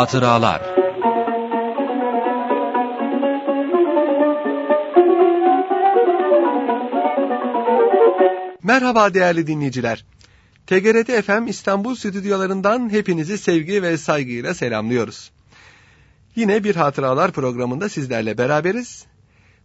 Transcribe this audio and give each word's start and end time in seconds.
Hatıralar 0.00 0.62
Merhaba 8.62 9.14
değerli 9.14 9.46
dinleyiciler. 9.46 10.04
TGRT 10.66 11.24
FM 11.24 11.46
İstanbul 11.46 11.94
stüdyolarından 11.94 12.92
hepinizi 12.92 13.38
sevgi 13.38 13.82
ve 13.82 13.98
saygıyla 13.98 14.54
selamlıyoruz. 14.54 15.30
Yine 16.36 16.64
bir 16.64 16.76
hatıralar 16.76 17.32
programında 17.32 17.88
sizlerle 17.88 18.38
beraberiz. 18.38 19.06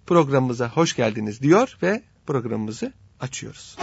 Programımıza 0.07 0.70
hoş 0.70 0.95
geldiniz 0.95 1.41
diyor 1.41 1.77
ve 1.84 2.04
programımızı 2.27 2.93
açıyoruz. 3.20 3.77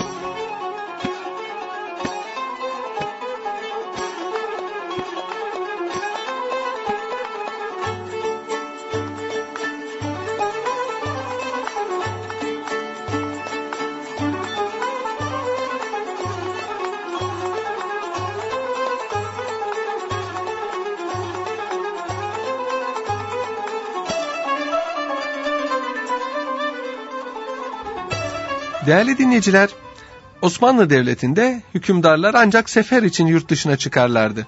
Değerli 28.92 29.18
dinleyiciler, 29.18 29.70
Osmanlı 30.42 30.90
Devleti'nde 30.90 31.62
hükümdarlar 31.74 32.34
ancak 32.34 32.70
sefer 32.70 33.02
için 33.02 33.26
yurt 33.26 33.48
dışına 33.48 33.76
çıkarlardı. 33.76 34.46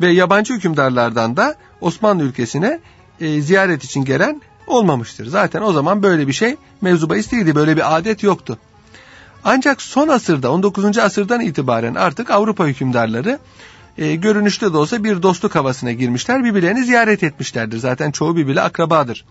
Ve 0.00 0.08
yabancı 0.08 0.54
hükümdarlardan 0.54 1.36
da 1.36 1.54
Osmanlı 1.80 2.22
ülkesine 2.22 2.80
e, 3.20 3.40
ziyaret 3.40 3.84
için 3.84 4.04
gelen 4.04 4.42
olmamıştır. 4.66 5.26
Zaten 5.26 5.62
o 5.62 5.72
zaman 5.72 6.02
böyle 6.02 6.28
bir 6.28 6.32
şey 6.32 6.56
mevzu 6.80 7.10
bahis 7.10 7.32
değildi, 7.32 7.54
böyle 7.54 7.76
bir 7.76 7.96
adet 7.96 8.22
yoktu. 8.22 8.58
Ancak 9.44 9.82
son 9.82 10.08
asırda 10.08 10.52
19. 10.52 10.98
asırdan 10.98 11.40
itibaren 11.40 11.94
artık 11.94 12.30
Avrupa 12.30 12.66
hükümdarları 12.66 13.38
e, 13.98 14.14
görünüşte 14.14 14.72
de 14.72 14.76
olsa 14.76 15.04
bir 15.04 15.22
dostluk 15.22 15.54
havasına 15.54 15.92
girmişler, 15.92 16.44
birbirlerini 16.44 16.84
ziyaret 16.84 17.22
etmişlerdir. 17.22 17.78
Zaten 17.78 18.10
çoğu 18.10 18.36
birbiriyle 18.36 18.62
akrabadır. 18.62 19.24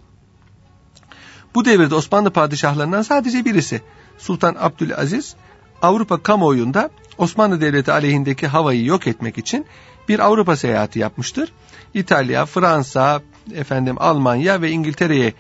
Bu 1.56 1.66
devirde 1.66 1.96
Osmanlı 1.96 2.32
padişahlarından 2.32 3.02
sadece 3.02 3.46
birisi 3.46 3.82
Sultan 4.18 4.56
Abdülaziz 4.60 5.36
Avrupa 5.82 6.24
kamuoyunda 6.24 6.90
Osmanlı 7.18 7.62
Devleti 7.62 7.92
aleyhindeki 7.92 8.48
havayı 8.48 8.86
yok 8.86 9.08
etmek 9.08 9.38
için 9.38 9.66
bir 10.10 10.20
Avrupa 10.20 10.56
seyahati 10.56 11.00
yapmıştır. 11.00 11.52
İtalya, 11.94 12.46
Fransa, 12.46 13.22
efendim 13.54 13.96
Almanya 14.00 14.62
ve 14.62 14.72
İngiltere'ye 14.72 15.34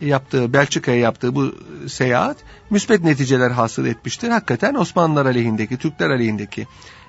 yaptığı, 0.00 0.52
Belçika'ya 0.52 0.98
yaptığı 0.98 1.34
bu 1.34 1.54
seyahat 1.88 2.36
müsbet 2.70 3.04
neticeler 3.04 3.50
hasıl 3.50 3.86
etmiştir. 3.86 4.28
Hakikaten 4.28 4.74
Osmanlılar 4.74 5.26
aleyhindeki, 5.26 5.76
Türkler 5.76 6.10
aleyhindeki 6.10 6.66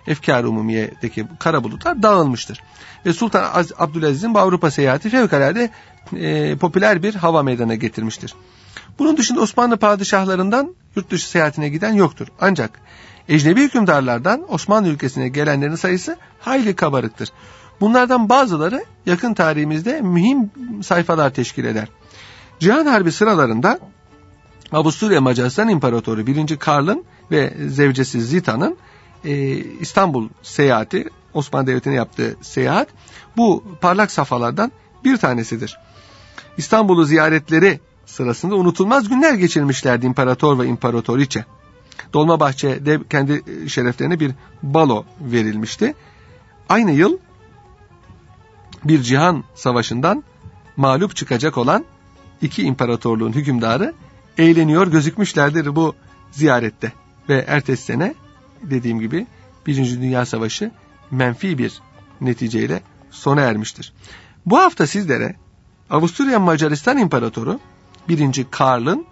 efkar 0.07 0.43
umumiyedeki 0.43 1.25
kara 1.39 1.63
bulutlar 1.63 2.03
dağılmıştır. 2.03 2.63
Ve 3.05 3.13
Sultan 3.13 3.65
Abdülaziz'in 3.77 4.33
bu 4.33 4.39
Avrupa 4.39 4.71
seyahati 4.71 5.09
fevkalade 5.09 5.69
e, 6.15 6.55
popüler 6.55 7.03
bir 7.03 7.15
hava 7.15 7.43
meydana 7.43 7.75
getirmiştir. 7.75 8.35
Bunun 8.99 9.17
dışında 9.17 9.41
Osmanlı 9.41 9.77
padişahlarından 9.77 10.75
yurt 10.95 11.11
dışı 11.11 11.29
seyahatine 11.29 11.69
giden 11.69 11.93
yoktur. 11.93 12.27
Ancak 12.41 12.79
ecnebi 13.29 13.61
hükümdarlardan 13.61 14.53
Osmanlı 14.53 14.87
ülkesine 14.87 15.27
gelenlerin 15.27 15.75
sayısı 15.75 16.17
hayli 16.39 16.75
kabarıktır. 16.75 17.29
Bunlardan 17.81 18.29
bazıları 18.29 18.85
yakın 19.05 19.33
tarihimizde 19.33 20.01
mühim 20.01 20.51
sayfalar 20.83 21.33
teşkil 21.33 21.65
eder. 21.65 21.87
Cihan 22.59 22.85
Harbi 22.85 23.11
sıralarında 23.11 23.79
Avusturya 24.71 25.21
Macaristan 25.21 25.69
İmparatoru 25.69 26.27
1. 26.27 26.57
Karl'ın 26.57 27.05
ve 27.31 27.53
zevcesi 27.67 28.21
Zita'nın 28.21 28.77
e, 29.25 29.55
İstanbul 29.55 30.29
seyahati, 30.41 31.09
Osmanlı 31.33 31.67
Devleti'ne 31.67 31.93
yaptığı 31.93 32.35
seyahat 32.41 32.87
bu 33.37 33.63
parlak 33.81 34.11
safhalardan 34.11 34.71
bir 35.03 35.17
tanesidir. 35.17 35.79
İstanbul'u 36.57 37.05
ziyaretleri 37.05 37.79
sırasında 38.13 38.55
unutulmaz 38.55 39.09
günler 39.09 39.33
geçirmişlerdi 39.33 40.05
imparator 40.05 40.59
ve 40.59 40.67
imparatoriçe. 40.67 41.45
Dolmabahçe'de 42.13 42.99
kendi 43.09 43.43
şereflerine 43.69 44.19
bir 44.19 44.31
balo 44.63 45.05
verilmişti. 45.21 45.95
Aynı 46.69 46.91
yıl 46.91 47.17
bir 48.83 49.01
cihan 49.01 49.43
savaşından 49.55 50.23
mağlup 50.77 51.15
çıkacak 51.15 51.57
olan 51.57 51.85
iki 52.41 52.63
imparatorluğun 52.63 53.33
hükümdarı 53.33 53.93
eğleniyor 54.37 54.87
gözükmüşlerdir 54.87 55.75
bu 55.75 55.95
ziyarette. 56.31 56.93
Ve 57.29 57.45
ertesi 57.47 57.83
sene 57.83 58.15
dediğim 58.61 58.99
gibi 58.99 59.27
Birinci 59.67 60.01
Dünya 60.01 60.25
Savaşı 60.25 60.71
menfi 61.11 61.57
bir 61.57 61.81
neticeyle 62.21 62.81
sona 63.11 63.41
ermiştir. 63.41 63.93
Bu 64.45 64.57
hafta 64.57 64.87
sizlere 64.87 65.35
Avusturya 65.89 66.39
Macaristan 66.39 66.97
İmparatoru 66.97 67.59
1. 68.09 68.45
Karl'ın 68.51 69.05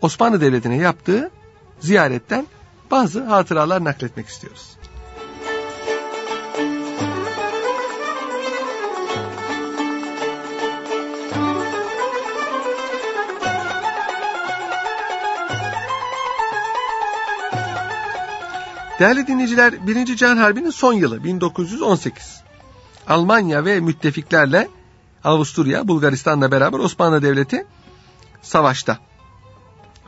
Osmanlı 0.00 0.40
Devleti'ne 0.40 0.76
yaptığı 0.76 1.30
ziyaretten 1.80 2.46
bazı 2.90 3.24
hatıralar 3.24 3.84
nakletmek 3.84 4.28
istiyoruz. 4.28 4.76
Değerli 19.00 19.26
dinleyiciler, 19.26 19.86
1. 19.86 20.16
Can 20.16 20.36
Harbi'nin 20.36 20.70
son 20.70 20.92
yılı 20.92 21.24
1918. 21.24 22.42
Almanya 23.08 23.64
ve 23.64 23.80
müttefiklerle 23.80 24.68
Avusturya, 25.24 25.88
Bulgaristan'la 25.88 26.50
beraber 26.50 26.78
Osmanlı 26.78 27.22
Devleti 27.22 27.66
savaşta. 28.42 28.98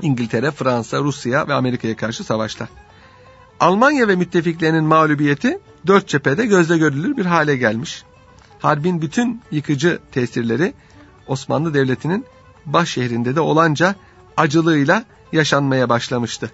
İngiltere, 0.02 0.50
Fransa, 0.50 0.98
Rusya 0.98 1.48
ve 1.48 1.54
Amerika'ya 1.54 1.96
karşı 1.96 2.24
savaşta. 2.24 2.68
Almanya 3.60 4.08
ve 4.08 4.16
müttefiklerinin 4.16 4.84
mağlubiyeti 4.84 5.58
dört 5.86 6.08
cephede 6.08 6.46
gözle 6.46 6.78
görülür 6.78 7.16
bir 7.16 7.26
hale 7.26 7.56
gelmiş. 7.56 8.04
Harbin 8.58 9.02
bütün 9.02 9.42
yıkıcı 9.50 9.98
tesirleri 10.12 10.74
Osmanlı 11.26 11.74
Devleti'nin 11.74 12.26
baş 12.66 12.90
şehrinde 12.90 13.36
de 13.36 13.40
olanca 13.40 13.94
acılığıyla 14.36 15.04
yaşanmaya 15.32 15.88
başlamıştı. 15.88 16.50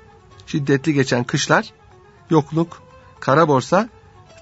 Şiddetli 0.46 0.94
geçen 0.94 1.24
kışlar, 1.24 1.72
yokluk, 2.30 2.82
kara 3.20 3.48
borsa, 3.48 3.88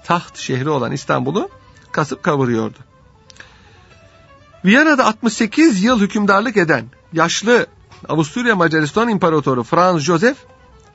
taht 0.05 0.37
şehri 0.37 0.69
olan 0.69 0.91
İstanbul'u 0.91 1.49
kasıp 1.91 2.23
kavuruyordu. 2.23 2.77
Viyana'da 4.67 5.05
68 5.05 5.83
yıl 5.83 5.99
hükümdarlık 6.01 6.57
eden 6.57 6.85
yaşlı 7.13 7.67
Avusturya 8.09 8.55
Macaristan 8.55 9.09
İmparatoru 9.09 9.63
Franz 9.63 10.01
Joseph 10.01 10.37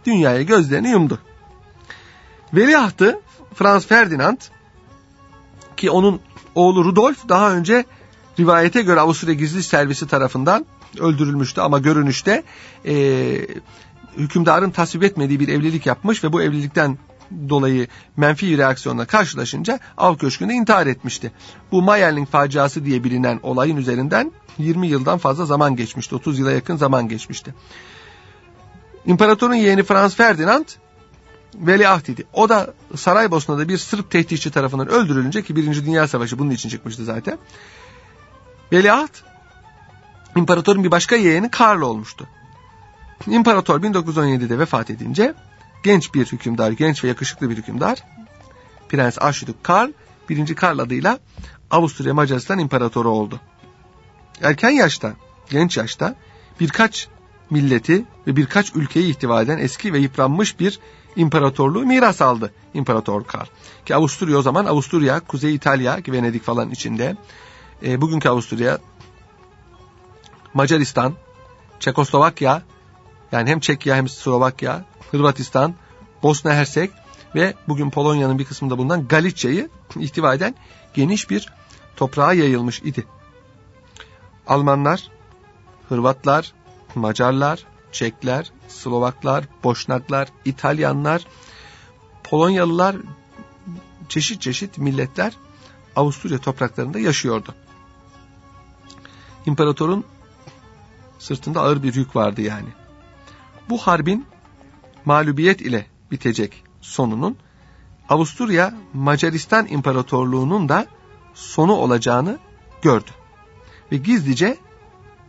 dünyaya 0.07 0.43
gözlerini 0.43 0.91
yumdu. 0.91 1.19
Veliahtı 2.55 3.21
Franz 3.55 3.87
Ferdinand 3.87 4.37
ki 5.77 5.91
onun 5.91 6.21
oğlu 6.55 6.85
Rudolf 6.85 7.29
daha 7.29 7.53
önce 7.53 7.85
rivayete 8.39 8.83
göre 8.83 9.01
Avusturya 9.01 9.35
Gizli 9.35 9.63
Servisi 9.63 10.07
tarafından 10.07 10.67
öldürülmüştü 10.99 11.61
ama 11.61 11.79
görünüşte 11.79 12.43
e, 12.87 12.95
hükümdarın 14.17 14.71
tasvip 14.71 15.03
etmediği 15.03 15.41
bir 15.41 15.49
evlilik 15.49 15.87
yapmış 15.87 16.25
ve 16.25 16.33
bu 16.33 16.43
evlilikten 16.43 16.99
dolayı 17.49 17.87
menfi 18.17 18.59
reaksiyonla 18.59 19.05
karşılaşınca 19.05 19.79
av 19.97 20.17
köşkünde 20.17 20.55
intihar 20.55 20.87
etmişti. 20.87 21.33
Bu 21.73 21.83
Mayerling 21.83 22.29
faciası 22.29 22.85
diye 22.85 23.05
bilinen 23.05 23.41
olayın 23.43 23.77
üzerinden 23.77 24.33
20 24.59 24.87
yıldan 24.87 25.19
fazla 25.19 25.47
zaman 25.47 25.77
geçmişti. 25.77 26.15
30 26.15 26.39
yıla 26.39 26.53
yakın 26.53 26.77
zaman 26.77 27.09
geçmişti. 27.09 27.55
İmparatorun 29.07 29.55
yeğeni 29.55 29.83
Franz 29.83 30.15
Ferdinand 30.15 30.65
veliaht 31.55 32.09
idi. 32.09 32.25
O 32.33 32.49
da 32.49 32.75
Saraybosna'da 32.97 33.69
bir 33.69 33.79
Sırp 33.79 34.11
tehditçi 34.11 34.51
tarafından 34.51 34.89
öldürülünce 34.89 35.43
ki 35.43 35.57
Birinci 35.57 35.87
Dünya 35.87 36.09
Savaşı 36.09 36.39
bunun 36.39 36.51
için 36.51 36.69
çıkmıştı 36.69 37.05
zaten. 37.05 37.39
Veliaht 38.73 39.23
imparatorun 40.37 40.85
bir 40.85 40.91
başka 40.91 41.17
yeğeni 41.17 41.51
Karl 41.51 41.81
olmuştu. 41.81 42.29
İmparator 43.27 43.83
1917'de 43.83 44.59
vefat 44.59 44.91
edince 44.91 45.35
genç 45.83 46.15
bir 46.15 46.27
hükümdar, 46.27 46.71
genç 46.71 47.05
ve 47.05 47.09
yakışıklı 47.09 47.51
bir 47.51 47.57
hükümdar. 47.57 48.05
Prens 48.89 49.19
Arşidük 49.21 49.65
Karl, 49.65 49.91
1. 50.29 50.55
Karl 50.55 50.79
adıyla 50.79 51.19
Avusturya 51.71 52.15
Macaristan 52.15 52.59
İmparatoru 52.59 53.11
oldu. 53.11 53.41
Erken 54.43 54.71
yaşta, 54.71 55.13
genç 55.51 55.77
yaşta 55.77 56.15
birkaç 56.61 57.09
milleti 57.51 58.05
ve 58.27 58.37
birkaç 58.37 58.75
ülkeyi 58.75 59.11
ihtiva 59.11 59.43
eden 59.43 59.59
eski 59.59 59.93
ve 59.93 59.99
yıpranmış 59.99 60.61
bir 60.61 60.79
imparatorluğu 61.17 61.87
miras 61.87 62.23
aldı 62.23 62.53
İmparator 62.75 63.25
Karl. 63.25 63.47
Ki 63.87 63.95
Avusturya 63.95 64.39
o 64.39 64.43
zaman 64.43 64.65
Avusturya, 64.65 65.21
Kuzey 65.21 65.55
İtalya, 65.55 65.99
Venedik 66.09 66.43
falan 66.43 66.71
içinde. 66.71 67.17
E, 67.85 68.01
bugünkü 68.01 68.29
Avusturya, 68.29 68.79
Macaristan, 70.55 71.15
Çekoslovakya, 71.81 72.63
yani 73.33 73.51
hem 73.51 73.61
Çekya 73.61 73.97
hem 73.97 74.09
Slovakya, 74.09 74.85
Hırvatistan, 75.11 75.75
Bosna 76.23 76.55
Hersek 76.55 76.91
ve 77.35 77.55
bugün 77.69 77.91
Polonya'nın 77.91 78.39
bir 78.39 78.45
kısmında 78.45 78.79
bulunan 78.79 79.09
Galicia'yı 79.09 79.69
ihtiva 79.97 80.35
eden 80.35 80.55
geniş 80.95 81.31
bir 81.31 81.53
toprağa 81.97 82.33
yayılmış 82.33 82.83
idi. 82.83 83.07
Almanlar, 84.47 85.11
Hırvatlar, 85.89 86.53
Macarlar, 86.95 87.65
Çekler, 87.93 88.53
Slovaklar, 88.69 89.45
Boşnaklar, 89.65 90.29
İtalyanlar, 90.45 91.27
Polonyalılar, 92.25 92.97
çeşit 94.09 94.43
çeşit 94.43 94.79
milletler 94.79 95.33
Avusturya 95.97 96.39
topraklarında 96.39 96.99
yaşıyordu. 96.99 97.55
İmparatorun 99.47 100.05
sırtında 101.19 101.61
ağır 101.61 101.83
bir 101.83 101.95
yük 101.95 102.17
vardı 102.17 102.43
yani. 102.43 102.69
Bu 103.69 103.79
harbin 103.79 104.27
mağlubiyet 105.05 105.61
ile 105.61 105.87
bitecek 106.11 106.65
sonunun 106.81 107.37
Avusturya 108.09 108.75
Macaristan 108.93 109.67
İmparatorluğu'nun 109.67 110.69
da 110.69 110.87
sonu 111.35 111.73
olacağını 111.73 112.39
gördü. 112.83 113.11
Ve 113.93 113.97
gizlice 113.97 114.57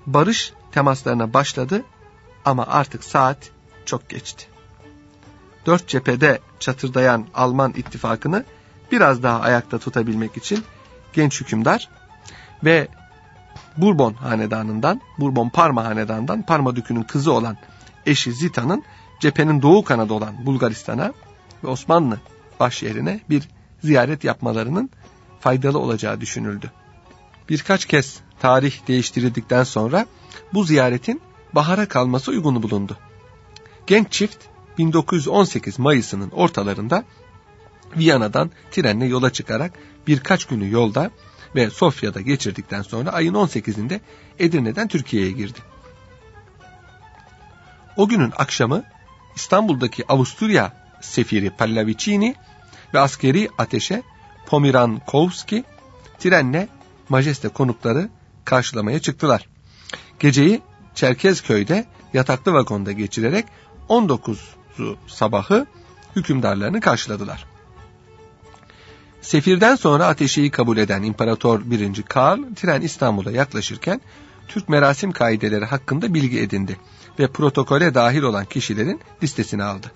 barış 0.06 0.54
temaslarına 0.72 1.34
başladı 1.34 1.84
ama 2.46 2.66
artık 2.68 3.04
saat 3.04 3.52
çok 3.86 4.10
geçti. 4.10 4.46
Dört 5.66 5.88
cephede 5.88 6.40
çatırdayan 6.60 7.28
Alman 7.34 7.74
ittifakını 7.74 8.46
biraz 8.92 9.24
daha 9.24 9.40
ayakta 9.40 9.80
tutabilmek 9.80 10.38
için 10.38 10.64
genç 11.14 11.42
hükümdar 11.42 11.90
ve 12.64 12.88
Bourbon 13.78 14.14
hanedanından, 14.14 15.02
Bourbon 15.20 15.50
Parma 15.50 15.86
hanedanından 15.86 16.42
Parma 16.42 16.76
dükünün 16.76 17.04
kızı 17.04 17.34
olan 17.34 17.58
eşi 18.06 18.34
Zita'nın 18.34 18.84
cephenin 19.20 19.62
doğu 19.62 19.84
kanadı 19.84 20.14
olan 20.14 20.46
Bulgaristan'a 20.46 21.14
ve 21.64 21.68
Osmanlı 21.68 22.20
başşehrine 22.60 23.20
bir 23.30 23.50
ziyaret 23.84 24.24
yapmalarının 24.24 24.90
faydalı 25.40 25.80
olacağı 25.80 26.22
düşünüldü. 26.22 26.72
Birkaç 27.50 27.86
kez 27.86 28.20
tarih 28.40 28.88
değiştirildikten 28.88 29.64
sonra 29.64 30.06
bu 30.54 30.64
ziyaretin 30.64 31.22
bahara 31.54 31.88
kalması 31.88 32.32
uygun 32.32 32.64
bulundu. 32.64 32.98
Genç 33.88 34.12
çift 34.12 34.38
1918 34.78 35.80
Mayıs'ının 35.80 36.30
ortalarında 36.30 37.04
Viyana'dan 37.98 38.52
trenle 38.72 39.06
yola 39.06 39.34
çıkarak 39.34 39.74
birkaç 40.08 40.46
günü 40.46 40.72
yolda 40.72 41.12
ve 41.56 41.70
Sofya'da 41.70 42.22
geçirdikten 42.22 42.82
sonra 42.82 43.12
ayın 43.12 43.34
18'inde 43.34 44.00
Edirne'den 44.40 44.88
Türkiye'ye 44.88 45.32
girdi. 45.32 45.60
O 47.98 48.08
günün 48.08 48.34
akşamı 48.38 48.84
İstanbul'daki 49.36 50.06
Avusturya 50.08 50.74
sefiri 51.02 51.50
Pallavicini 51.50 52.36
ve 52.94 53.00
askeri 53.00 53.50
ateşe 53.58 54.04
Pomirankovski 54.46 55.64
trenle 56.20 56.68
majeste 57.10 57.50
konukları 57.50 58.10
karşılamaya 58.46 59.00
çıktılar. 59.00 59.48
Geceyi 60.20 60.62
Çerkezköy'de 60.96 61.86
yataklı 62.14 62.54
vagonda 62.54 62.92
geçirerek 62.92 63.46
19'u 63.90 64.98
sabahı 65.08 65.66
hükümdarlarını 66.16 66.82
karşıladılar. 66.82 67.46
Sefirden 69.22 69.76
sonra 69.76 70.08
ateşeyi 70.08 70.52
kabul 70.52 70.78
eden 70.78 71.04
İmparator 71.04 71.62
1. 71.66 72.04
Karl 72.04 72.40
tren 72.56 72.82
İstanbul'a 72.82 73.32
yaklaşırken 73.32 74.02
Türk 74.48 74.70
merasim 74.70 75.12
kaideleri 75.12 75.66
hakkında 75.66 76.14
bilgi 76.14 76.40
edindi 76.40 76.78
ve 77.20 77.28
protokole 77.28 77.94
dahil 77.94 78.22
olan 78.22 78.46
kişilerin 78.46 79.02
listesini 79.24 79.64
aldı. 79.64 79.92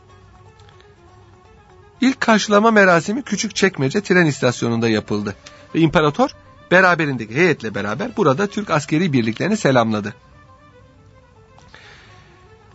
İlk 2.02 2.22
karşılama 2.22 2.72
merasimi 2.72 3.24
küçük 3.24 3.56
çekmece 3.56 4.02
tren 4.02 4.26
istasyonunda 4.26 4.90
yapıldı 4.90 5.36
ve 5.76 5.80
imparator 5.80 6.30
beraberindeki 6.72 7.36
heyetle 7.36 7.76
beraber 7.76 8.18
burada 8.18 8.48
Türk 8.48 8.70
askeri 8.70 9.14
birliklerini 9.14 9.58
selamladı. 9.58 10.14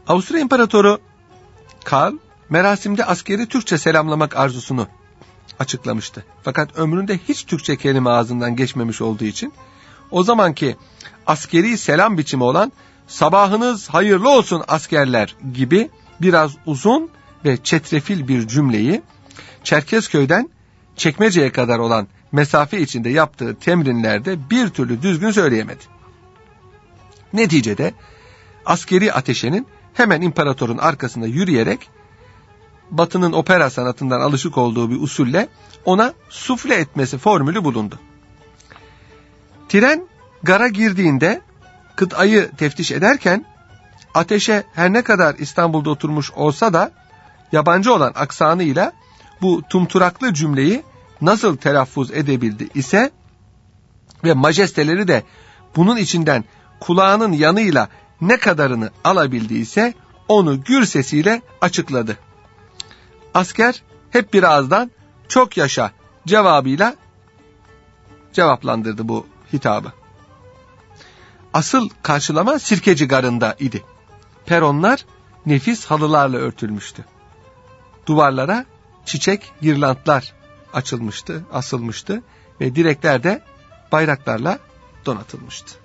Avusturya 0.06 0.42
İmparatoru 0.42 1.00
Karl 1.84 2.14
merasimde 2.50 3.04
askeri 3.04 3.46
Türkçe 3.46 3.78
selamlamak 3.78 4.36
arzusunu 4.36 4.86
açıklamıştı. 5.58 6.24
Fakat 6.42 6.78
ömründe 6.78 7.18
hiç 7.28 7.44
Türkçe 7.44 7.76
kelime 7.76 8.10
ağzından 8.10 8.56
geçmemiş 8.56 9.00
olduğu 9.00 9.24
için 9.24 9.52
o 10.10 10.22
zamanki 10.22 10.76
askeri 11.26 11.78
selam 11.78 12.18
biçimi 12.18 12.44
olan 12.44 12.72
sabahınız 13.06 13.88
hayırlı 13.88 14.30
olsun 14.30 14.62
askerler 14.68 15.36
gibi 15.54 15.90
biraz 16.20 16.52
uzun 16.66 17.10
ve 17.44 17.56
çetrefil 17.56 18.28
bir 18.28 18.48
cümleyi 18.48 19.02
Çerkezköy'den 19.64 20.50
Çekmece'ye 20.96 21.52
kadar 21.52 21.78
olan 21.78 22.08
mesafe 22.32 22.80
içinde 22.80 23.08
yaptığı 23.08 23.58
temrinlerde 23.58 24.50
bir 24.50 24.68
türlü 24.68 25.02
düzgün 25.02 25.30
söyleyemedi. 25.30 25.82
Neticede 27.32 27.94
askeri 28.66 29.12
ateşenin 29.12 29.66
hemen 29.94 30.20
imparatorun 30.20 30.78
arkasında 30.78 31.26
yürüyerek 31.26 31.88
Batı'nın 32.90 33.32
opera 33.32 33.70
sanatından 33.70 34.20
alışık 34.20 34.58
olduğu 34.58 34.90
bir 34.90 35.00
usulle 35.00 35.48
ona 35.84 36.14
sufle 36.28 36.74
etmesi 36.74 37.18
formülü 37.18 37.64
bulundu. 37.64 37.98
Tren 39.68 40.06
gara 40.42 40.68
girdiğinde 40.68 41.40
kıtayı 41.96 42.50
teftiş 42.50 42.92
ederken 42.92 43.44
ateşe 44.14 44.64
her 44.74 44.92
ne 44.92 45.02
kadar 45.02 45.34
İstanbul'da 45.34 45.90
oturmuş 45.90 46.30
olsa 46.30 46.72
da 46.72 46.92
yabancı 47.52 47.94
olan 47.94 48.12
aksanıyla 48.16 48.92
bu 49.42 49.62
tumturaklı 49.70 50.34
cümleyi 50.34 50.82
nasıl 51.20 51.56
telaffuz 51.56 52.10
edebildi 52.10 52.68
ise 52.74 53.10
ve 54.24 54.32
majesteleri 54.32 55.08
de 55.08 55.22
bunun 55.76 55.96
içinden 55.96 56.44
kulağının 56.80 57.32
yanıyla 57.32 57.88
ne 58.20 58.36
kadarını 58.36 58.90
alabildiyse 59.04 59.94
onu 60.28 60.64
gür 60.64 60.84
sesiyle 60.84 61.42
açıkladı. 61.60 62.18
Asker 63.34 63.82
hep 64.10 64.34
bir 64.34 64.42
ağızdan 64.42 64.90
çok 65.28 65.56
yaşa 65.56 65.90
cevabıyla 66.26 66.96
cevaplandırdı 68.32 69.08
bu 69.08 69.26
hitabı. 69.52 70.01
Asıl 71.54 71.88
karşılama 72.02 72.58
Sirkeci 72.58 73.08
Garı'nda 73.08 73.56
idi. 73.58 73.82
Peronlar 74.46 75.06
nefis 75.46 75.84
halılarla 75.84 76.36
örtülmüştü. 76.36 77.04
Duvarlara 78.06 78.64
çiçek 79.04 79.52
girlantlar 79.60 80.32
açılmıştı, 80.72 81.44
asılmıştı 81.52 82.22
ve 82.60 82.74
direkler 82.74 83.22
de 83.22 83.42
bayraklarla 83.92 84.58
donatılmıştı. 85.06 85.81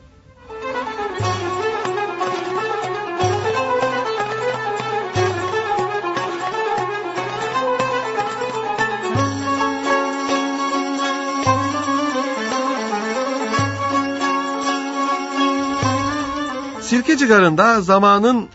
Sirkeci 17.17 17.33
Garı'nda 17.33 17.81
zamanın 17.81 18.47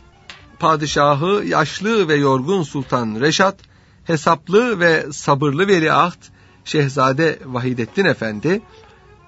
padişahı 0.59 1.45
yaşlı 1.47 2.09
ve 2.09 2.15
yorgun 2.15 2.63
Sultan 2.63 3.21
Reşat, 3.21 3.57
hesaplı 4.05 4.81
ve 4.81 5.07
sabırlı 5.13 5.69
veliaht 5.69 6.19
Şehzade 6.65 7.39
Vahidettin 7.45 8.05
Efendi, 8.05 8.63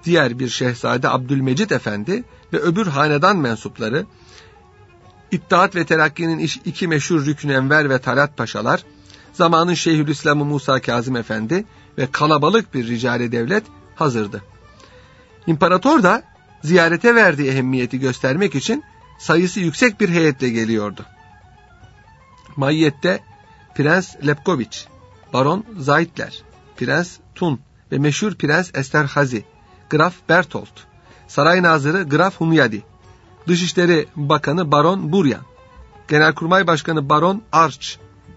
diğer 0.03 0.39
bir 0.39 0.49
Şehzade 0.49 1.09
Abdülmecit 1.09 1.71
Efendi 1.71 2.23
ve 2.53 2.57
öbür 2.57 2.87
hanedan 2.87 3.37
mensupları, 3.37 4.05
İttihat 5.31 5.75
ve 5.75 5.85
Terakki'nin 5.85 6.49
iki 6.65 6.87
meşhur 6.87 7.25
Rüknü 7.25 7.53
Enver 7.53 7.89
ve 7.89 7.99
Talat 7.99 8.37
Paşalar, 8.37 8.83
zamanın 9.33 9.73
Şeyhülislam'ı 9.73 10.45
Musa 10.45 10.81
Kazım 10.81 11.15
Efendi 11.15 11.65
ve 11.97 12.07
kalabalık 12.11 12.73
bir 12.73 12.87
ricali 12.87 13.31
devlet 13.31 13.63
hazırdı. 13.95 14.43
İmparator 15.47 16.03
da 16.03 16.23
ziyarete 16.63 17.15
verdiği 17.15 17.49
ehemmiyeti 17.49 17.99
göstermek 17.99 18.55
için 18.55 18.83
sayısı 19.17 19.59
yüksek 19.59 20.01
bir 20.01 20.09
heyetle 20.09 20.49
geliyordu. 20.49 21.05
Mayyette 22.55 23.19
Prens 23.75 24.15
Lepkoviç, 24.27 24.87
Baron 25.33 25.65
Zaitler, 25.77 26.41
Prens 26.77 27.17
Tun 27.35 27.59
ve 27.91 27.97
meşhur 27.97 28.35
Prens 28.35 28.71
Esterhazy, 28.73 29.39
Graf 29.89 30.13
Bertolt, 30.29 30.69
Saray 31.27 31.63
Nazırı 31.63 32.03
Graf 32.03 32.35
Humyadi, 32.35 32.83
Dışişleri 33.47 34.07
Bakanı 34.15 34.71
Baron 34.71 35.11
Buryan 35.11 35.41
Genelkurmay 36.07 36.67
Başkanı 36.67 37.09
Baron 37.09 37.41
Arch 37.51 37.87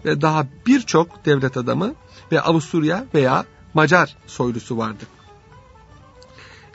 ve 0.05 0.21
daha 0.21 0.47
birçok 0.67 1.25
devlet 1.25 1.57
adamı 1.57 1.93
ve 2.31 2.41
Avusturya 2.41 3.05
veya 3.13 3.45
Macar 3.73 4.17
soylusu 4.27 4.77
vardı. 4.77 5.03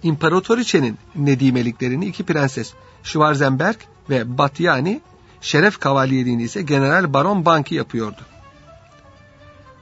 İmparatoriçenin 0.03 0.99
nedimeliklerini 1.15 2.07
iki 2.07 2.25
prenses 2.25 2.73
Schwarzenberg 3.03 3.77
ve 4.11 4.39
Batyani, 4.39 5.01
şeref 5.41 5.79
kavalyeliğini 5.79 6.43
ise 6.43 6.63
General 6.63 7.13
Baron 7.13 7.45
Banki 7.45 7.75
yapıyordu. 7.75 8.21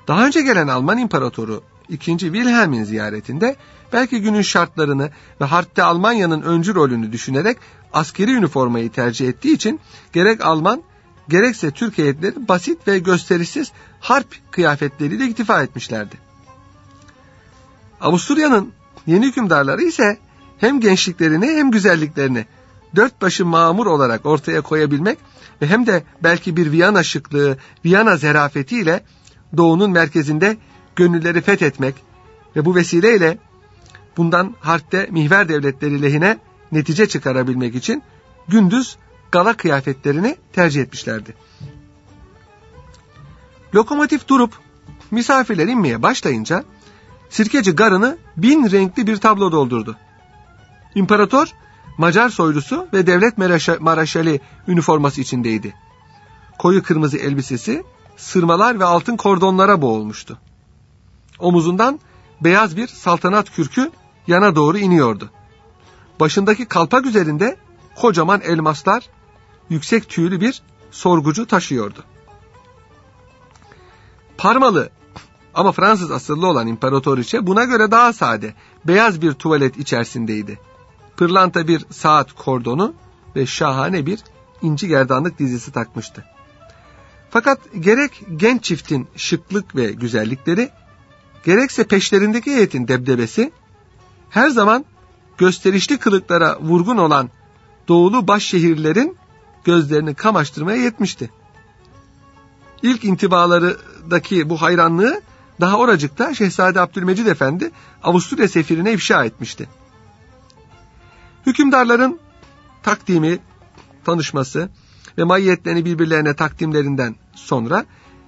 Daha 0.09 0.27
önce 0.27 0.43
gelen 0.43 0.69
Alman 0.69 0.99
imparatoru 0.99 1.63
2. 1.89 2.19
Wilhelm'in 2.19 2.85
ziyaretinde 2.85 3.57
belki 3.93 4.21
günün 4.21 4.43
şartlarını 4.43 5.11
ve 5.41 5.45
harpte 5.45 5.83
Almanya'nın 5.83 6.43
öncü 6.43 6.75
rolünü 6.75 7.13
düşünerek 7.13 7.59
askeri 7.93 8.31
üniformayı 8.33 8.91
tercih 8.93 9.29
ettiği 9.29 9.55
için 9.55 9.81
gerek 10.13 10.45
Alman 10.45 10.83
gerekse 11.29 11.71
Türk 11.71 11.99
heyetleri 11.99 12.49
basit 12.49 12.89
ve 12.89 12.99
gösterişsiz 12.99 13.73
harp 14.01 14.27
kıyafetleriyle 14.51 15.27
iktifa 15.27 15.63
etmişlerdi. 15.63 16.17
Avusturya'nın 18.01 18.73
yeni 19.07 19.27
hükümdarları 19.27 19.83
ise 19.83 20.19
hem 20.59 20.81
gençliklerini 20.81 21.47
hem 21.47 21.71
güzelliklerini 21.71 22.47
dört 22.97 23.23
başı 23.23 23.47
mamur 23.47 23.87
olarak 23.87 24.27
ortaya 24.27 24.61
koyabilmek 24.61 25.19
ve 25.63 25.67
hem 25.67 25.87
de 25.87 26.05
belki 26.23 26.57
bir 26.57 26.73
Viyana 26.73 27.03
şıklığı, 27.03 27.57
Viyana 27.85 28.17
zerafetiyle 28.17 29.05
doğunun 29.57 29.91
merkezinde 29.91 30.57
gönülleri 30.97 31.41
fethetmek 31.41 31.95
ve 32.57 32.65
bu 32.65 32.75
vesileyle 32.75 33.39
bundan 34.17 34.55
harpte 34.61 35.09
mihver 35.11 35.49
devletleri 35.49 36.03
lehine 36.03 36.39
netice 36.73 37.09
çıkarabilmek 37.09 37.75
için 37.75 38.03
gündüz 38.49 38.97
gala 39.33 39.57
kıyafetlerini 39.57 40.37
tercih 40.53 40.83
etmişlerdi. 40.83 41.35
Lokomotif 43.75 44.29
durup 44.29 44.53
misafirler 45.11 45.67
inmeye 45.67 46.03
başlayınca 46.03 46.65
sirkeci 47.31 47.73
garını 47.73 48.19
bin 48.37 48.71
renkli 48.71 49.07
bir 49.07 49.17
tablo 49.17 49.53
doldurdu. 49.53 49.97
İmparator 50.95 51.49
Macar 51.99 52.29
soylusu 52.29 52.89
ve 52.93 53.07
devlet 53.07 53.39
maraşali 53.81 54.41
üniforması 54.69 55.21
içindeydi. 55.21 55.75
Koyu 56.59 56.83
kırmızı 56.83 57.19
elbisesi 57.19 57.85
sırmalar 58.17 58.81
ve 58.81 58.85
altın 58.85 59.17
kordonlara 59.17 59.83
boğulmuştu. 59.83 60.39
Omuzundan 61.39 62.01
beyaz 62.41 62.77
bir 62.77 62.87
saltanat 62.87 63.51
kürkü 63.51 63.91
yana 64.27 64.57
doğru 64.57 64.79
iniyordu. 64.79 65.31
Başındaki 66.21 66.65
kalpak 66.65 67.07
üzerinde 67.07 67.57
kocaman 67.95 68.41
elmaslar 68.41 69.09
yüksek 69.71 70.09
tüylü 70.09 70.41
bir 70.41 70.63
sorgucu 70.91 71.47
taşıyordu. 71.47 72.05
Parmalı 74.39 74.91
ama 75.55 75.73
Fransız 75.73 76.11
asıllı 76.11 76.47
olan 76.47 76.67
imparatoriçe 76.67 77.47
buna 77.47 77.65
göre 77.65 77.91
daha 77.91 78.13
sade, 78.13 78.55
beyaz 78.85 79.23
bir 79.23 79.33
tuvalet 79.33 79.77
içerisindeydi. 79.77 80.59
Pırlanta 81.23 81.69
bir 81.69 81.85
saat 81.91 82.33
kordonu 82.33 82.95
ve 83.37 83.47
şahane 83.47 84.07
bir 84.07 84.21
inci 84.63 84.89
gerdanlık 84.89 85.39
dizisi 85.39 85.73
takmıştı. 85.73 86.25
Fakat 87.31 87.59
gerek 87.81 88.23
genç 88.37 88.65
çiftin 88.65 89.09
şıklık 89.17 89.77
ve 89.77 89.93
güzellikleri, 89.93 90.71
gerekse 91.45 91.85
peşlerindeki 91.85 92.51
heyetin 92.51 92.89
debdebesi, 92.89 93.53
her 94.31 94.51
zaman 94.51 94.85
gösterişli 95.39 95.99
kılıklara 95.99 96.61
vurgun 96.61 96.97
olan 96.97 97.31
doğulu 97.89 98.29
baş 98.29 98.45
şehirlerin 98.45 99.17
gözlerini 99.65 100.15
kamaştırmaya 100.15 100.83
yetmişti. 100.83 101.31
İlk 102.83 103.05
intibalarındaki 103.05 104.49
bu 104.51 104.63
hayranlığı 104.63 105.21
daha 105.61 105.77
oracıkta 105.79 106.35
Şehzade 106.35 106.81
Abdülmecid 106.81 107.27
Efendi 107.27 107.71
Avusturya 108.03 108.49
sefirine 108.49 108.93
ifşa 108.93 109.25
etmişti. 109.25 109.69
Hükümdarların 111.47 112.19
takdimi, 112.83 113.39
tanışması 114.05 114.69
ve 115.19 115.25
maiyetlerini 115.25 115.85
birbirlerine 115.85 116.35
takdimlerinden 116.35 117.15
sonra 117.35 117.85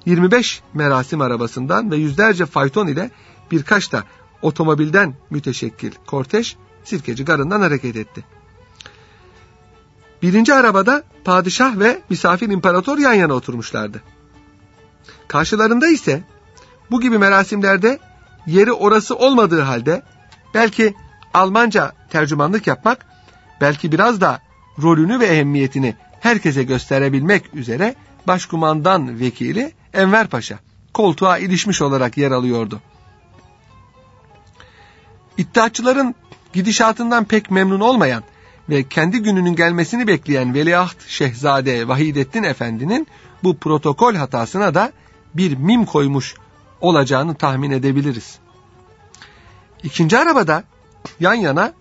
25 0.06 0.62
merasim 0.74 1.20
arabasından 1.20 1.90
ve 1.90 1.96
yüzlerce 1.96 2.46
fayton 2.46 2.86
ile 2.86 3.10
birkaç 3.50 3.92
da 3.92 4.04
otomobilden 4.42 5.14
müteşekkil 5.30 5.92
korteş 6.06 6.56
Sirkeci 6.84 7.24
Garı'ndan 7.24 7.60
hareket 7.60 7.96
etti. 7.96 8.24
Birinci 10.22 10.54
arabada 10.54 11.02
padişah 11.24 11.78
ve 11.78 12.02
misafir 12.10 12.48
imparator 12.48 12.98
yan 12.98 13.14
yana 13.14 13.34
oturmuşlardı. 13.34 14.02
Karşılarında 15.28 15.88
ise 15.88 16.24
bu 16.90 17.00
gibi 17.00 17.18
merasimlerde 17.18 17.98
yeri 18.46 18.72
orası 18.72 19.16
olmadığı 19.16 19.60
halde 19.60 20.02
belki 20.54 20.94
Almanca 21.34 21.92
tercümanlık 22.10 22.66
yapmak, 22.66 23.06
belki 23.60 23.92
biraz 23.92 24.20
da 24.20 24.40
rolünü 24.82 25.20
ve 25.20 25.26
ehemmiyetini 25.26 25.94
herkese 26.20 26.62
gösterebilmek 26.62 27.54
üzere 27.54 27.94
başkumandan 28.26 29.20
vekili 29.20 29.72
Enver 29.92 30.26
Paşa 30.26 30.58
koltuğa 30.94 31.38
ilişmiş 31.38 31.82
olarak 31.82 32.16
yer 32.16 32.30
alıyordu. 32.30 32.80
İttihatçıların 35.38 36.14
gidişatından 36.52 37.24
pek 37.24 37.50
memnun 37.50 37.80
olmayan 37.80 38.22
ve 38.68 38.88
kendi 38.88 39.18
gününün 39.18 39.56
gelmesini 39.56 40.06
bekleyen 40.06 40.54
Veliaht 40.54 41.08
Şehzade 41.08 41.88
Vahidettin 41.88 42.42
Efendi'nin 42.42 43.06
bu 43.42 43.56
protokol 43.56 44.14
hatasına 44.14 44.74
da 44.74 44.92
bir 45.34 45.56
mim 45.56 45.84
koymuş 45.84 46.34
olacağını 46.80 47.34
tahmin 47.34 47.70
edebiliriz. 47.70 48.38
İkinci 49.82 50.18
arabada 50.18 50.64
yan 51.20 51.34
yana 51.34 51.72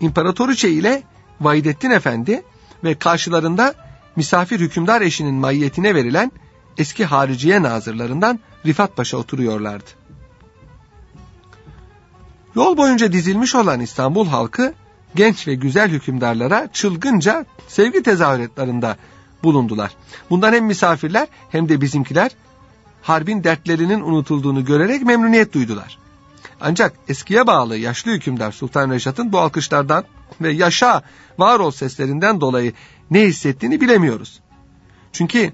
İmparatoriçe 0.00 0.70
ile 0.70 1.02
Vahidettin 1.40 1.90
Efendi 1.90 2.42
ve 2.84 2.94
karşılarında 2.94 3.74
misafir 4.16 4.60
hükümdar 4.60 5.00
eşinin 5.00 5.34
maiyetine 5.34 5.94
verilen 5.94 6.32
eski 6.78 7.04
hariciye 7.04 7.62
nazırlarından 7.62 8.40
Rifat 8.66 8.96
Paşa 8.96 9.16
oturuyorlardı. 9.16 9.90
Yol 12.54 12.76
boyunca 12.76 13.12
dizilmiş 13.12 13.54
olan 13.54 13.80
İstanbul 13.80 14.26
halkı 14.26 14.74
genç 15.14 15.48
ve 15.48 15.54
güzel 15.54 15.90
hükümdarlara 15.90 16.68
çılgınca 16.72 17.46
sevgi 17.68 18.02
tezahüratlarında 18.02 18.96
bulundular. 19.42 19.96
Bundan 20.30 20.52
hem 20.52 20.64
misafirler 20.64 21.28
hem 21.50 21.68
de 21.68 21.80
bizimkiler 21.80 22.30
harbin 23.02 23.44
dertlerinin 23.44 24.00
unutulduğunu 24.00 24.64
görerek 24.64 25.02
memnuniyet 25.02 25.52
duydular. 25.52 25.98
Ancak 26.60 26.92
eskiye 27.08 27.46
bağlı 27.46 27.76
yaşlı 27.76 28.10
hükümdar 28.10 28.52
Sultan 28.52 28.90
Reşat'ın 28.90 29.32
bu 29.32 29.38
alkışlardan 29.38 30.04
ve 30.40 30.52
yaşa 30.52 31.02
var 31.38 31.60
ol 31.60 31.70
seslerinden 31.70 32.40
dolayı 32.40 32.72
ne 33.10 33.22
hissettiğini 33.22 33.80
bilemiyoruz. 33.80 34.40
Çünkü 35.12 35.52